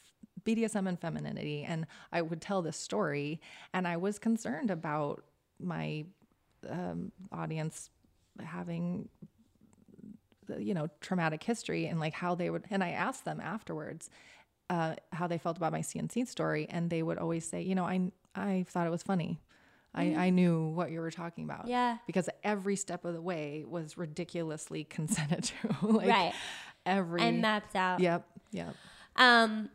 [0.45, 3.39] BDSM and femininity and I would tell this story
[3.73, 5.23] and I was concerned about
[5.59, 6.05] my
[6.69, 7.89] um, audience
[8.41, 9.09] having
[10.47, 14.09] the, you know traumatic history and like how they would and I asked them afterwards
[14.69, 17.85] uh, how they felt about my CNC story and they would always say you know
[17.85, 19.39] I I thought it was funny
[19.95, 21.99] I, I knew what you were talking about Yeah.
[22.07, 26.33] because every step of the way was ridiculously consented to like Right.
[26.85, 27.99] every And mapped out.
[27.99, 28.75] yep yep
[29.15, 29.69] Um,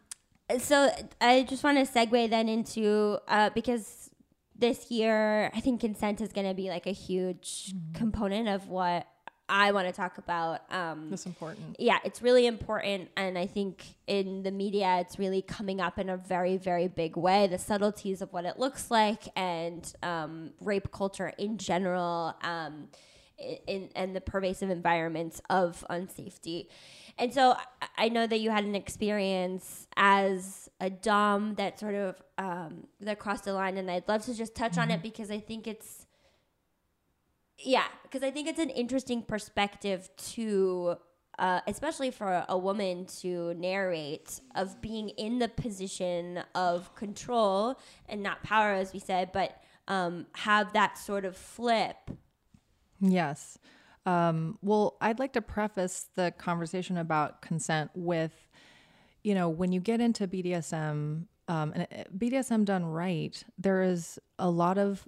[0.58, 0.90] so
[1.20, 4.10] I just want to segue then into uh, because
[4.58, 9.06] this year I think consent is going to be like a huge component of what
[9.48, 10.60] I want to talk about.
[10.70, 13.08] Um, that's important yeah, it's really important.
[13.16, 17.16] And I think in the media, it's really coming up in a very, very big
[17.16, 17.46] way.
[17.46, 22.88] The subtleties of what it looks like and um, rape culture in general, um,
[23.66, 26.66] in, and the pervasive environments of unsafety.
[27.18, 27.56] And so
[27.96, 33.18] I- know that you had an experience as a Dom that sort of um, that
[33.18, 36.06] crossed the line, and I'd love to just touch on it because I think it's
[37.58, 40.96] yeah, because I think it's an interesting perspective to,
[41.38, 48.22] uh, especially for a woman to narrate of being in the position of control and
[48.22, 51.96] not power, as we said, but um, have that sort of flip.
[53.00, 53.58] Yes.
[54.06, 58.32] Um, well, I'd like to preface the conversation about consent with,
[59.22, 64.18] you know, when you get into BDSM, um, and uh, BDSM done right, there is
[64.38, 65.06] a lot of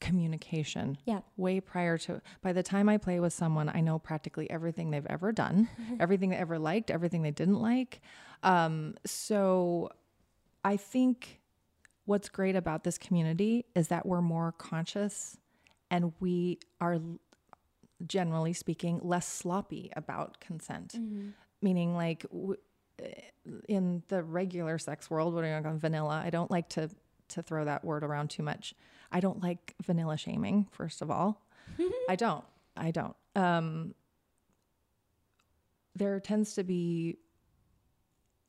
[0.00, 0.98] communication.
[1.04, 1.20] Yeah.
[1.36, 5.06] Way prior to, by the time I play with someone, I know practically everything they've
[5.06, 5.68] ever done,
[6.00, 8.00] everything they ever liked, everything they didn't like.
[8.42, 9.90] Um, so
[10.64, 11.40] I think
[12.04, 15.36] what's great about this community is that we're more conscious
[15.90, 16.98] and we are
[18.06, 20.94] generally speaking less sloppy about consent.
[21.60, 22.56] Meaning like w-
[23.68, 26.22] in the regular sex world what are you going vanilla.
[26.24, 26.88] I don't like to
[27.28, 28.74] to throw that word around too much.
[29.12, 31.42] I don't like vanilla shaming first of all.
[32.08, 32.44] I don't.
[32.76, 33.16] I don't.
[33.34, 33.94] Um
[35.94, 37.18] there tends to be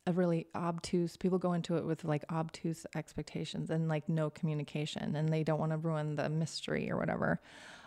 [0.07, 5.15] a really obtuse people go into it with like obtuse expectations and like no communication
[5.15, 7.39] and they don't want to ruin the mystery or whatever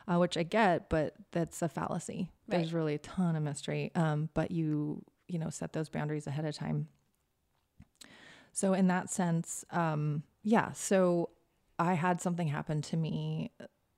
[0.09, 4.29] uh, which i get but that's a fallacy there's really a ton of mystery um,
[4.35, 6.89] but you you know set those boundaries ahead of time
[8.53, 11.31] so in that sense um, yeah so
[11.79, 13.51] i had something happen to me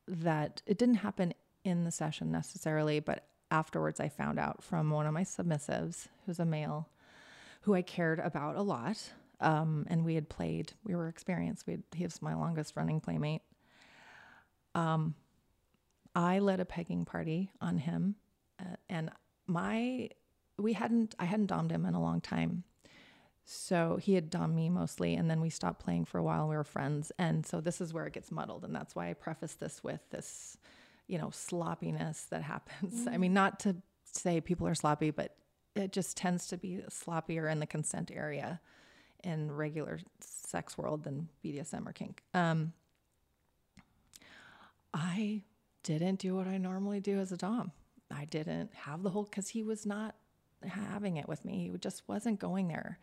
[0.07, 1.32] that it didn't happen
[1.64, 6.38] in the session necessarily but afterwards i found out from one of my submissives who's
[6.38, 6.88] a male
[7.64, 9.12] who I cared about a lot.
[9.40, 11.66] Um, and we had played, we were experienced.
[11.66, 13.40] We had, he was my longest running playmate.
[14.74, 15.14] Um,
[16.15, 18.17] I led a pegging party on him,
[18.61, 19.11] uh, and
[19.47, 20.11] my
[20.57, 22.65] we hadn't I hadn't dommed him in a long time,
[23.45, 26.49] so he had dommed me mostly, and then we stopped playing for a while.
[26.49, 29.15] We were friends, and so this is where it gets muddled, and that's why I
[29.15, 30.57] preface this with this,
[31.09, 33.07] you know, sloppiness that happens.
[33.09, 35.37] I mean, not to say people are sloppy, but
[35.75, 38.61] it just tends to be sloppier in the consent area
[39.25, 42.23] in regular sex world than BDSM or kink.
[42.33, 42.73] Um,
[44.93, 45.43] I
[45.85, 47.70] didn't do what I normally do as a dom.
[48.11, 50.16] I didn't have the whole because he was not
[50.66, 51.70] having it with me.
[51.70, 52.99] He just wasn't going there.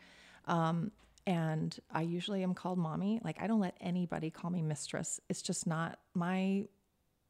[0.46, 0.92] Um,
[1.28, 3.22] and I usually am called mommy.
[3.24, 5.20] Like I don't let anybody call me mistress.
[5.30, 6.66] It's just not my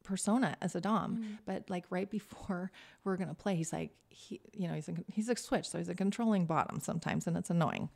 [0.02, 1.38] persona as a dom.
[1.44, 2.70] But like right before
[3.04, 5.88] we're gonna play, he's like, he, you know, he's a, he's a switch, so he's
[5.88, 7.88] a controlling bottom sometimes, and it's annoying.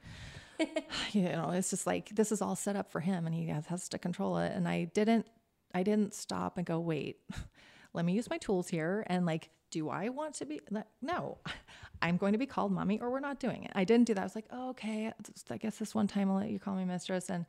[1.13, 3.67] you know, it's just like this is all set up for him, and he has,
[3.67, 4.53] has to control it.
[4.55, 5.27] And I didn't,
[5.75, 7.21] I didn't stop and go, wait,
[7.93, 10.61] let me use my tools here, and like, do I want to be?
[10.71, 11.39] like, No,
[12.03, 13.73] I'm going to be called mommy, or we're not doing it.
[13.75, 14.21] I didn't do that.
[14.21, 15.13] I was like, oh, okay,
[15.51, 17.47] I guess this one time I'll let you call me mistress, and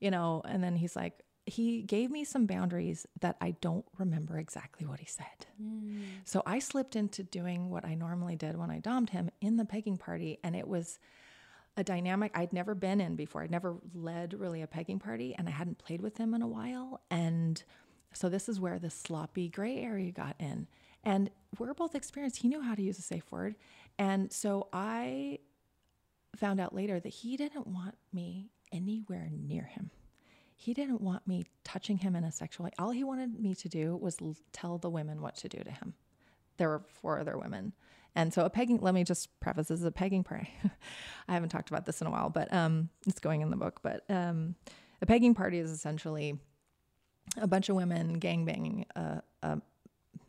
[0.00, 4.38] you know, and then he's like, he gave me some boundaries that I don't remember
[4.38, 5.46] exactly what he said.
[5.60, 6.02] Mm.
[6.24, 9.64] So I slipped into doing what I normally did when I dommed him in the
[9.64, 10.98] pegging party, and it was
[11.78, 13.42] a dynamic I'd never been in before.
[13.42, 16.46] I'd never led really a pegging party, and I hadn't played with him in a
[16.48, 17.00] while.
[17.10, 17.62] And
[18.12, 20.66] so this is where the sloppy gray area got in.
[21.04, 22.42] And we're both experienced.
[22.42, 23.54] He knew how to use a safe word.
[23.98, 25.38] And so I
[26.36, 29.90] found out later that he didn't want me anywhere near him.
[30.56, 32.72] He didn't want me touching him in a sexual way.
[32.76, 34.18] All he wanted me to do was
[34.52, 35.94] tell the women what to do to him.
[36.56, 37.72] There were four other women.
[38.18, 40.50] And so a pegging, let me just preface this is a pegging party.
[41.28, 43.78] I haven't talked about this in a while, but um, it's going in the book.
[43.80, 44.56] But um,
[45.00, 46.36] a pegging party is essentially
[47.36, 49.60] a bunch of women gangbanging a, a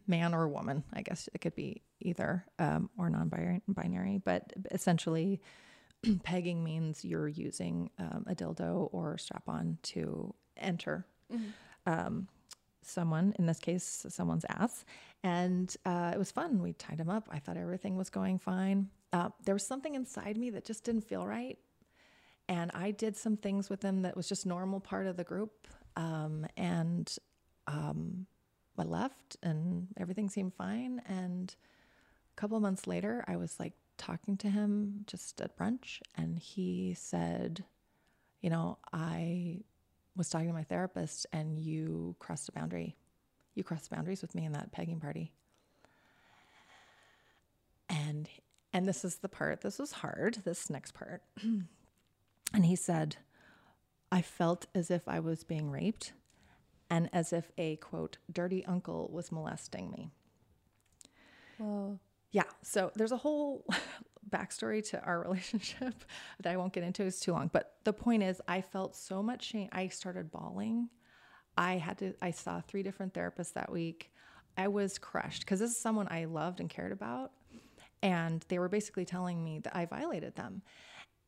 [0.06, 0.84] man or a woman.
[0.94, 5.42] I guess it could be either um, or non-binary, but essentially,
[6.24, 11.08] pegging means you're using um, a dildo or strap-on to enter
[11.88, 12.28] um,
[12.84, 13.34] someone.
[13.40, 14.86] In this case, someone's ass,
[15.24, 16.62] and uh, it was fun.
[16.62, 17.28] We tied him up.
[17.32, 18.90] I thought everything was going fine.
[19.12, 21.58] Uh, there was something inside me that just didn't feel right,
[22.48, 25.68] and I did some things with him that was just normal part of the group.
[25.96, 27.14] Um, and
[27.68, 28.26] um,
[28.78, 31.02] I left, and everything seemed fine.
[31.06, 31.54] And
[32.36, 36.96] a couple months later, I was like talking to him just at brunch, and he
[36.98, 37.66] said,
[38.42, 39.62] You know, I
[40.16, 42.96] was talking to my therapist, and you crossed a boundary.
[43.56, 45.34] You crossed boundaries with me in that pegging party.
[47.90, 48.30] And
[48.72, 51.24] and this is the part, this was hard, this next part.
[52.54, 53.18] and he said,
[54.12, 56.14] I felt as if I was being raped
[56.90, 60.12] and as if a quote, dirty uncle was molesting me.
[61.58, 62.00] Whoa.
[62.32, 62.44] Yeah.
[62.64, 63.66] So there's a whole
[64.30, 65.94] backstory to our relationship
[66.42, 67.04] that I won't get into.
[67.04, 67.50] It's too long.
[67.52, 69.70] But the point is, I felt so much shame.
[69.72, 70.90] I started bawling.
[71.60, 74.12] I had to, I saw three different therapists that week.
[74.58, 77.32] I was crushed because this is someone I loved and cared about.
[78.02, 80.62] And they were basically telling me that I violated them.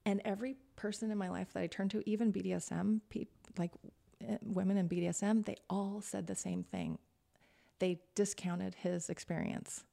[0.05, 3.71] And every person in my life that I turned to, even BDSM, peop like
[4.25, 6.97] eh, women in BDSM, they all said the same thing.
[7.79, 9.83] They discounted his experience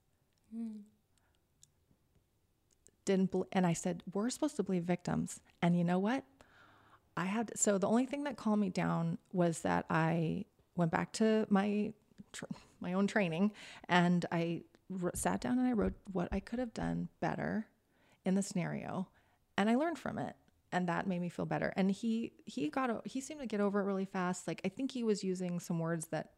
[3.08, 6.24] didn't bel and I said we're supposed to believe victims and you know what
[7.18, 10.44] I had so the only thing that calmed me down was that I
[10.76, 11.92] went back to my
[12.32, 12.44] tr-
[12.78, 13.50] my own training
[13.88, 14.62] and I
[15.14, 17.66] sat down and I wrote what I could have done better
[18.24, 19.08] in the scenario
[19.56, 20.36] and I learned from it
[20.70, 21.72] and that made me feel better.
[21.74, 24.46] And he he got he seemed to get over it really fast.
[24.46, 26.30] Like I think he was using some words that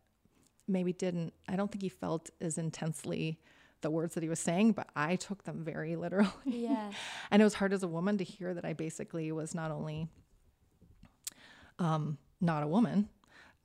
[0.66, 3.38] maybe didn't I don't think he felt as intensely
[3.82, 6.30] the words that he was saying but I took them very literally.
[6.46, 6.90] Yeah.
[7.30, 10.08] and it was hard as a woman to hear that I basically was not only
[11.80, 13.08] um, not a woman,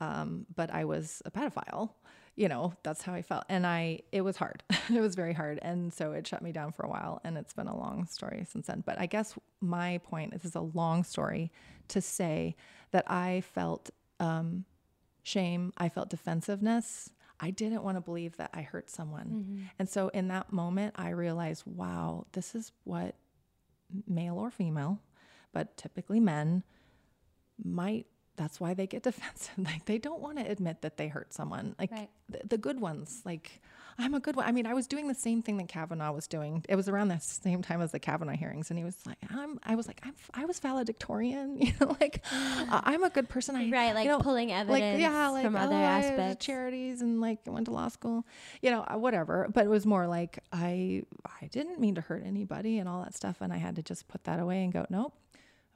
[0.01, 1.91] um, but I was a pedophile.
[2.35, 3.45] You know, that's how I felt.
[3.47, 4.61] And I, it was hard.
[4.93, 5.59] it was very hard.
[5.61, 7.21] And so it shut me down for a while.
[7.23, 8.83] And it's been a long story since then.
[8.85, 11.51] But I guess my point this is a long story
[11.89, 12.55] to say
[12.91, 13.89] that I felt
[14.19, 14.65] um,
[15.23, 17.09] shame, I felt defensiveness.
[17.39, 19.27] I didn't want to believe that I hurt someone.
[19.79, 23.15] And so in that moment, I realized, wow, this is what
[24.07, 24.99] male or female,
[25.53, 26.63] but typically men
[27.63, 28.05] might
[28.37, 29.53] that's why they get defensive.
[29.57, 31.73] Like they don't want to admit that they hurt someone.
[31.79, 32.09] Like Right.
[32.27, 33.61] the, the good ones like
[33.97, 34.45] i'm a good one.
[34.45, 36.65] I mean i was doing the same thing that kavanaugh was doing.
[36.67, 39.57] It was around the same time as the kavanaugh hearings and he was like i'm
[39.63, 43.55] i was like i'm i was valedictorian you know like uh, i'm a good person.
[43.55, 46.45] I Right, like you know, pulling like, evidence yeah, like, from other oh, did aspects.
[46.45, 48.25] charities and like went to law school
[48.61, 49.47] you know uh, whatever.
[49.53, 51.03] But it was more like i
[51.41, 54.09] i didn't mean to hurt anybody and all that stuff and i had to just
[54.09, 55.13] put that away and go nope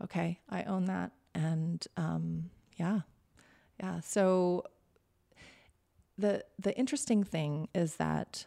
[0.03, 3.01] okay i own that and um yeah
[3.81, 3.99] yeah.
[4.01, 4.65] So
[6.17, 8.45] the the interesting thing is that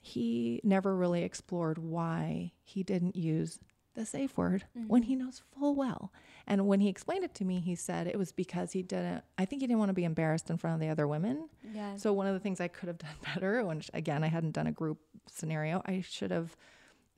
[0.00, 3.58] he never really explored why he didn't use
[3.94, 6.12] the safe word when he knows full well.
[6.46, 9.44] And when he explained it to me he said it was because he didn't i
[9.46, 11.48] think he didn't want to be embarrassed in front of the other women.
[11.72, 11.96] Yeah.
[11.96, 14.66] so one of the things I could have done better, when again I hadn't done
[14.66, 16.54] a group scenario, I should have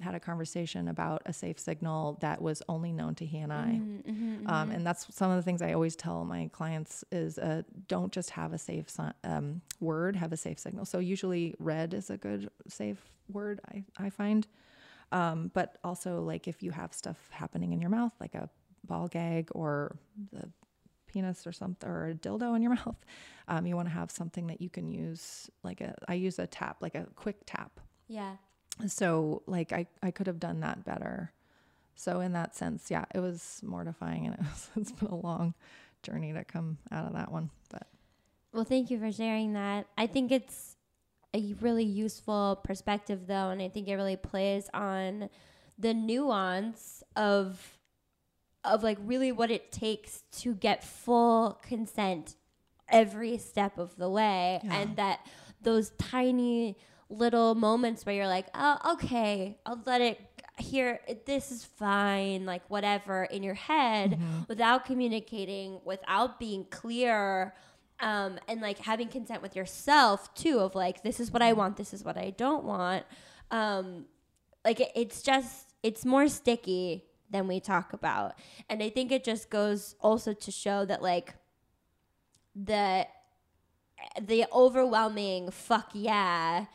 [0.00, 3.80] had a conversation about a safe signal that was only known to he and I.
[3.82, 7.62] Mm-hmm, Um, and that's some of the things I always tell my clients is uh,
[7.88, 10.84] don't just have a safe si- um, word, have a safe signal.
[10.84, 14.46] So usually red is a good safe word, I, I find.
[15.10, 18.48] Um, but also like if you have stuff happening in your mouth, like a
[18.84, 19.96] ball gag or
[20.32, 20.48] the
[21.06, 23.04] penis or something or a dildo in your mouth,
[23.48, 26.46] um, you want to have something that you can use like a, I use a
[26.46, 28.36] tap, like a quick tap Yeah.
[28.86, 31.32] So like I, I could have done that better
[31.94, 35.54] so in that sense yeah it was mortifying and it was, it's been a long
[36.02, 37.86] journey to come out of that one but
[38.52, 39.86] Well, thank you for sharing that.
[39.98, 40.76] I think it's
[41.34, 45.28] a really useful perspective, though, and I think it really plays on
[45.78, 47.78] the nuance of
[48.64, 52.34] of like really what it takes to get full consent
[52.88, 54.74] every step of the way, Yeah.
[54.80, 55.20] and that
[55.62, 56.76] those tiny
[57.08, 60.20] little moments where you're like, oh, okay, I'll let it
[60.58, 61.00] here.
[61.26, 67.54] This is fine, like whatever in your head, without communicating, without being clear
[68.00, 71.76] um, and like having consent with yourself too of like this is what i want
[71.76, 73.04] this is what i don't want
[73.50, 74.04] um,
[74.64, 78.34] like it, it's just it's more sticky than we talk about
[78.68, 81.34] and i think it just goes also to show that like
[82.54, 83.06] the
[84.20, 86.66] the overwhelming fuck yeah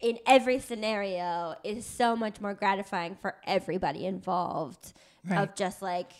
[0.00, 4.92] in every scenario is so much more gratifying for everybody involved
[5.28, 5.40] Right.
[5.42, 6.12] of just like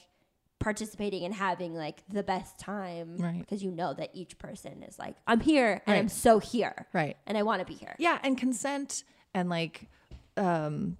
[0.59, 3.39] participating and having like the best time Right.
[3.39, 7.17] because you know that each person is like i'm here and i'm so here right
[7.27, 9.89] and i want to be here yeah and consent and like
[10.37, 10.99] um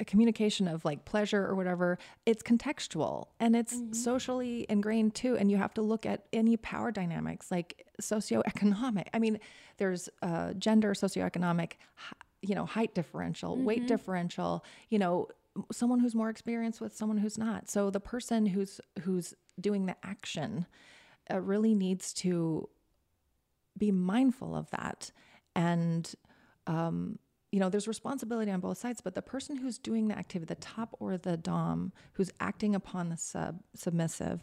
[0.00, 5.50] a communication of like pleasure or whatever it's contextual and it's socially ingrained too and
[5.50, 9.06] you have to look at any power dynamics like socioeconomic.
[9.14, 9.38] I mean
[9.78, 11.72] there's uh, gender socioeconomic
[12.42, 15.28] you know height differential weight differential you know
[15.72, 17.70] someone who's more experienced with someone who's not.
[17.70, 20.66] So the person who's who's doing the action
[21.30, 22.68] uh, really needs to
[23.78, 25.10] be mindful of that
[25.54, 26.14] and
[26.66, 27.18] um,
[27.52, 30.60] you know there's responsibility on both sides but the person who's doing the activity the
[30.60, 34.40] top or the dom who's acting upon the sub submissive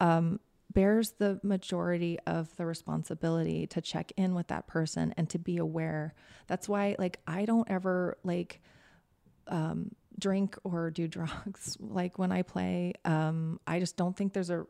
[0.00, 0.40] um,
[0.72, 5.56] bears the majority of the responsibility to check in with that person and to be
[5.56, 6.14] aware.
[6.48, 8.60] That's why like i don't ever like
[9.48, 11.78] um, drink or do drugs.
[11.80, 14.66] Like when i play um, i just don't think there's a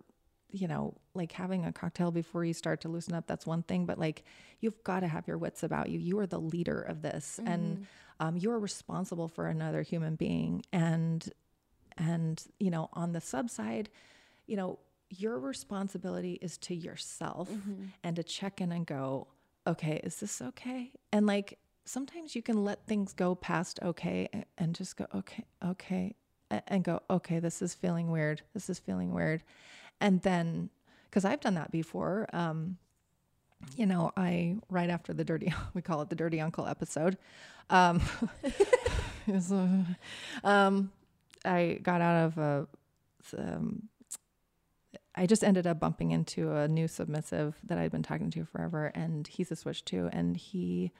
[0.56, 3.86] you know, like having a cocktail before you start to loosen up, that's one thing,
[3.86, 4.24] but like
[4.60, 5.98] you've got to have your wits about you.
[5.98, 7.86] You are the leader of this and
[8.20, 10.62] um, you are responsible for another human being.
[10.72, 11.28] And,
[11.98, 13.90] and, you know, on the sub side,
[14.46, 14.78] you know,
[15.10, 17.48] your responsibility is to yourself
[18.02, 19.28] and to check in and go,
[19.66, 20.92] okay, is this okay?
[21.12, 25.44] And like sometimes you can let things go past okay a- and just go, okay,
[25.64, 26.14] okay,
[26.68, 28.42] and go, okay, this is feeling weird.
[28.54, 29.42] This is feeling weird.
[30.00, 30.70] And then,
[31.04, 32.78] because I've done that before, um,
[33.76, 37.16] you know, I, right after the dirty, we call it the dirty uncle episode,
[37.70, 38.02] um,
[39.26, 39.84] is, uh,
[40.44, 40.92] um,
[41.44, 42.66] I got out of a,
[43.38, 43.88] um,
[45.14, 48.92] I just ended up bumping into a new submissive that I'd been talking to forever,
[48.94, 50.92] and he's a switch too, and he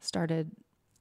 [0.00, 0.52] started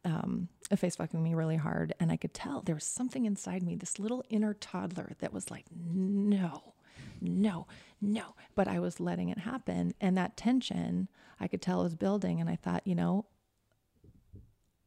[0.03, 3.75] um, face fucking me really hard, and I could tell there was something inside me,
[3.75, 6.73] this little inner toddler that was like, no,
[7.21, 7.67] no,
[8.01, 12.41] no, but I was letting it happen, and that tension I could tell was building,
[12.41, 13.25] and I thought, you know,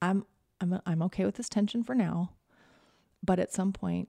[0.03, 0.25] I'm
[0.61, 2.33] I'm I'm okay with this tension for now,
[3.23, 4.09] but at some point,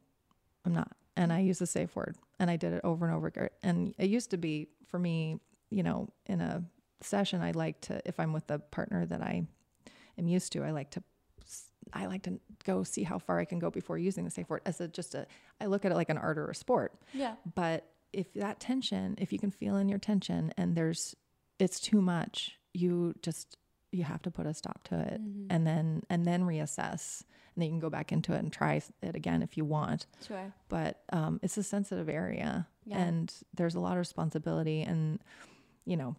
[0.66, 0.91] I'm not.
[1.18, 3.49] And I use the safe word, and I did it over and over again.
[3.64, 5.39] And it used to be for me,
[5.70, 6.64] you know, in a
[7.01, 9.45] session, I like to, if I'm with a partner that I
[10.18, 11.03] am used to, I like to,
[11.93, 14.62] I like to go see how far I can go before using the safe word
[14.66, 15.28] as a just a.
[15.59, 16.93] I look at it like an art or a sport.
[17.14, 21.16] yeah But if that tension, if you can feel in your tension, and there's,
[21.59, 23.57] it's too much, you just
[23.91, 27.24] you have to put a stop to it, and then and then reassess,
[27.55, 30.05] and then you can go back into it and try it again if you want.
[30.26, 30.53] Sure.
[30.70, 32.99] But um, it's a sensitive area Yeah.
[32.99, 35.20] and there's a lot of responsibility and
[35.86, 36.16] you know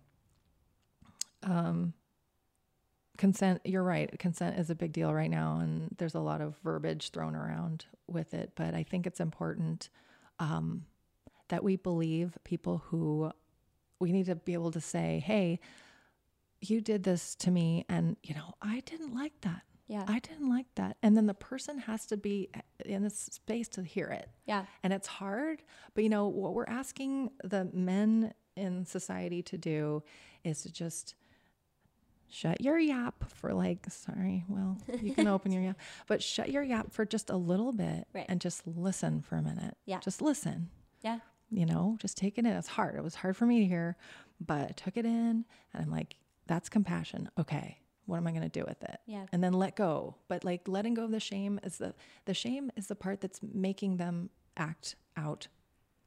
[1.45, 1.93] um,
[3.19, 6.57] consent you're right consent is a big deal right now and there's a lot of
[6.65, 9.89] verbiage thrown around with it but i think it's important
[10.39, 10.85] um,
[11.53, 13.31] that we believe people who
[14.01, 15.61] we need to be able to say hey
[16.63, 20.49] you did this to me and you know i didn't like that yeah I didn't
[20.49, 20.97] like that.
[21.03, 22.49] And then the person has to be
[22.87, 24.29] in a space to hear it.
[24.47, 25.63] yeah And it's hard.
[25.93, 30.03] But you know, what we're asking the men in society to do
[30.45, 31.15] is to just
[32.31, 35.77] shut your yap for like sorry well you can open your yap
[36.07, 38.25] but shut your yap for just a little bit Right.
[38.31, 39.99] and just listen for a minute Yeah.
[39.99, 40.71] just listen
[41.03, 41.19] Yeah.
[41.53, 43.97] You know just taking it it's hard it was hard for me to hear
[44.41, 45.45] but i took it in
[45.75, 49.27] and i'm like that's compassion okay what am i going to do with it Yeah.
[49.33, 51.95] and then let go but like letting go of the shame is the
[52.25, 55.49] the shame is the part that's making them act out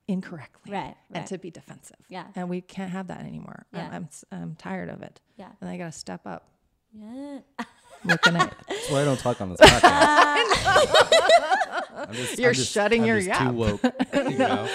[0.07, 1.25] incorrectly Right, and right.
[1.27, 2.25] to be defensive Yeah.
[2.35, 3.95] and we can't have that anymore I'm- Yeah.
[3.95, 5.49] I'm, s- I'm tired of it Yeah.
[5.61, 6.49] and i gotta step up
[6.93, 7.39] Yeah.
[8.05, 11.01] looking at That's why I don't talk on this podcast.
[12.07, 13.49] I'm just, You're I'm just- shutting I'm your just yap.
[13.49, 13.81] Too woke.
[14.13, 14.67] You know?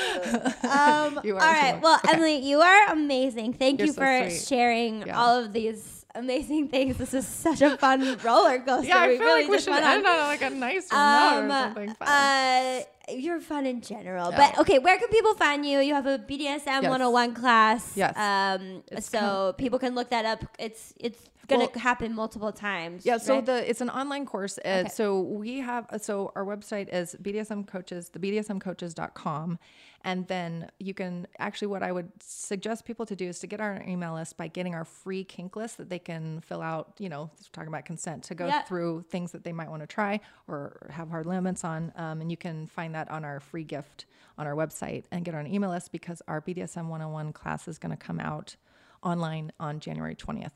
[0.69, 1.75] Um, You all are right.
[1.75, 1.81] too.
[1.83, 3.53] Well, Emily, you are amazing.
[3.55, 4.43] Thank You're you so for sweet.
[4.49, 5.19] sharing Yeah.
[5.21, 6.97] all of these amazing things.
[6.99, 8.89] This is such a fun roller coaster.
[8.89, 10.13] yeah i we feel really like we should end on.
[10.13, 12.09] on like a nicer note or something fun.
[12.09, 12.81] uh,
[13.17, 14.31] you're fun in general.
[14.31, 15.79] But okay, where can people find you?
[15.81, 16.91] You have a BDSM Yes.
[16.91, 17.97] 101 class.
[17.97, 18.17] Yes.
[18.17, 20.45] Um, It's so people can look that up.
[20.59, 23.05] It's it's gonna Well, happen multiple times.
[23.05, 23.47] Yeah, so right?
[23.47, 24.59] the it's an online course.
[24.59, 24.89] Uh, Okay.
[24.89, 29.59] So we have so our website is BDSM coaches, the BDSMcoaches.com.
[30.03, 33.61] And then you can actually what I would suggest people to do is to get
[33.61, 37.09] our email list by getting our free kink list that they can fill out, you
[37.11, 38.63] know, talking about consent to go Yeah.
[38.63, 41.93] through things that they might want to try or have hard limits on.
[41.97, 44.07] Um, and you can find that on our free gift
[44.39, 47.77] on our website and get on an email list because our BDSM 101 class is
[47.79, 48.57] going to come out
[49.03, 50.53] online on January 20th.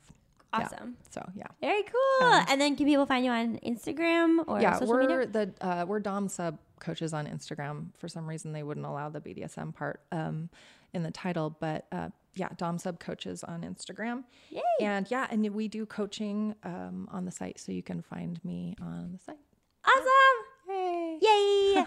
[0.53, 0.65] Yeah.
[0.65, 0.95] Awesome.
[1.09, 1.47] So yeah.
[1.61, 2.27] Very cool.
[2.49, 5.27] and then can people find you on Instagram or yeah, social we're media?
[5.27, 7.87] the uh, we're Dom sub coaches on Instagram.
[7.97, 10.49] For some reason, they wouldn't allow the BDSM part um,
[10.93, 14.23] in the title, but uh, yeah, Dom sub coaches on Instagram.
[14.49, 14.61] Yay.
[14.81, 18.75] And yeah, and we do coaching um, on the site, so you can find me
[18.81, 19.37] on the site.
[19.85, 20.45] Awesome.
[20.69, 21.19] Yay!
[21.21, 21.85] Yay.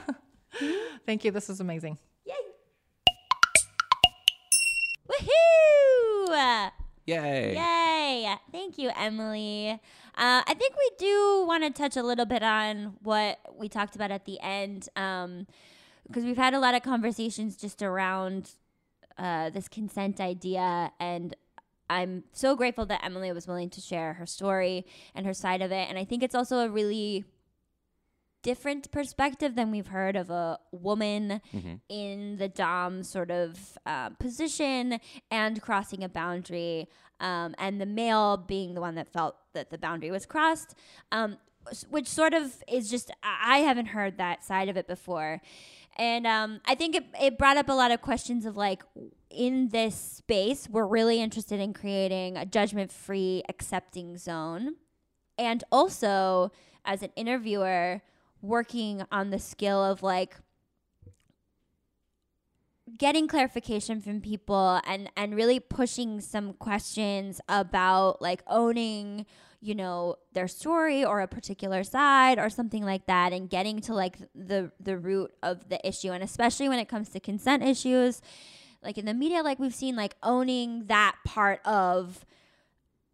[1.06, 1.30] Thank you.
[1.30, 1.98] This is amazing.
[2.24, 2.34] Yay.
[5.10, 6.70] Woohoo!
[7.08, 7.54] Yay.
[7.54, 8.34] Yay!
[8.52, 9.70] Thank you, Emily.
[9.70, 13.96] Uh, I think we do want to touch a little bit on what we talked
[13.96, 18.50] about at the end, because we've had a lot of conversations just around
[19.16, 21.34] uh, this consent idea, and
[21.88, 24.84] I'm so grateful that Emily was willing to share her story
[25.14, 25.88] and her side of it.
[25.88, 27.24] And I think it's also a really
[28.42, 31.40] different perspective than we've heard of a woman
[31.88, 36.88] in the dom sort of uh, position and crossing a boundary
[37.20, 40.74] um, and the male being the one that felt that the boundary was crossed
[41.10, 41.36] um,
[41.90, 45.40] which sort of is just i I haven't heard that side of it before.
[45.96, 48.82] And um, i think it, it brought up a lot of questions of like
[49.30, 54.76] in this space we're really interested in creating a judgment free accepting zone.
[55.36, 56.52] And also
[56.84, 58.02] as an interviewer
[58.42, 60.36] working on the skill of like
[62.96, 69.26] getting clarification from people and and really pushing some questions about like owning
[69.60, 73.92] you know their story or a particular side or something like that and getting to
[73.92, 76.12] like the the root of the issue.
[76.12, 78.22] And especially when it comes to consent issues
[78.82, 82.24] like in the media like we've seen like owning that part of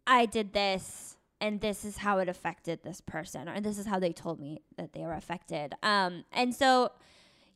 [0.07, 3.99] I did this and this is how it affected this person or this is how
[3.99, 5.73] they told me that they were affected.
[5.83, 6.91] Um and so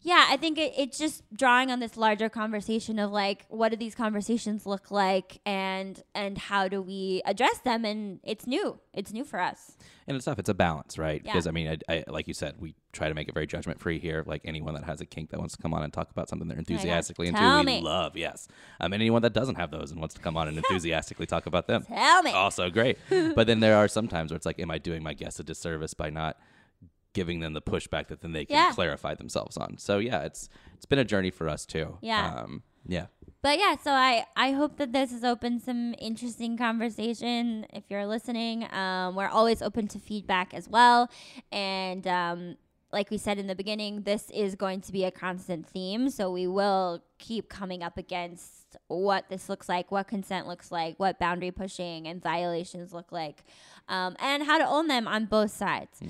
[0.01, 3.75] yeah, I think it, it's just drawing on this larger conversation of like what do
[3.75, 8.79] these conversations look like and and how do we address them and it's new.
[8.93, 9.75] It's new for us.
[10.07, 10.39] And it's tough.
[10.39, 11.21] It's a balance, right?
[11.23, 11.33] Yeah.
[11.33, 13.79] Because I mean, I, I, like you said, we try to make it very judgment
[13.79, 14.23] free here.
[14.25, 16.47] Like anyone that has a kink that wants to come on and talk about something
[16.47, 17.81] they're enthusiastically into, we me.
[17.81, 18.15] love.
[18.15, 18.47] Yes.
[18.79, 21.45] Um, and anyone that doesn't have those and wants to come on and enthusiastically talk
[21.45, 22.31] about them, Tell me.
[22.31, 22.97] also great.
[23.09, 25.43] but then there are some times where it's like, am I doing my guests a
[25.43, 26.37] disservice by not
[27.19, 28.71] giving them the pushback that then they can Yeah.
[28.79, 29.77] clarify themselves on?
[29.77, 30.41] So yeah, it's
[30.75, 31.87] it's been a journey for us too.
[32.01, 32.23] Yeah.
[32.35, 33.07] Um, yeah.
[33.41, 37.65] But yeah, so I I hope that this has opened some interesting conversation.
[37.79, 41.09] If you're listening, um, we're always open to feedback as well,
[41.51, 42.39] and um,
[42.91, 46.09] like we said in the beginning, this is going to be a constant theme.
[46.09, 48.55] So we will keep coming up against
[48.87, 53.43] what this looks like, what consent looks like, what boundary pushing and violations look like,
[53.87, 56.01] um, and how to own them on both sides.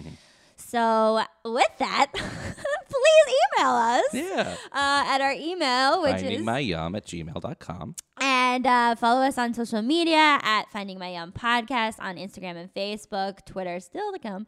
[0.60, 4.56] So with that, please email us Yeah.
[4.72, 7.96] uh, at our email, which Finding is my yum at gmail.com.
[8.22, 12.74] and uh, follow us on social media at Finding My Yum Podcast on Instagram and
[12.74, 13.46] Facebook.
[13.46, 14.46] Twitter still to come.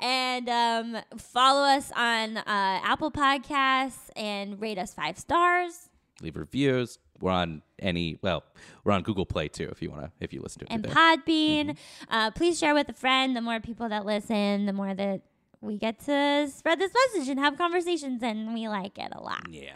[0.00, 5.88] And um, follow us on uh, Apple Podcasts and rate us five stars.
[6.20, 6.98] Leave reviews.
[7.20, 8.44] We're on any well,
[8.82, 10.84] we're on Google Play too if you wanna if you listen to it And.
[10.84, 11.76] Podbean.
[12.10, 13.36] Uh, please share with a friend.
[13.36, 15.22] The more people that listen, the more that
[15.64, 19.46] we get to spread this message and have conversations, and we like it a lot.
[19.50, 19.70] yeah.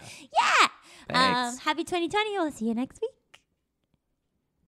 [1.11, 1.49] Yeah.
[1.51, 2.39] Um, happy 2020.
[2.39, 3.18] We'll see you next week.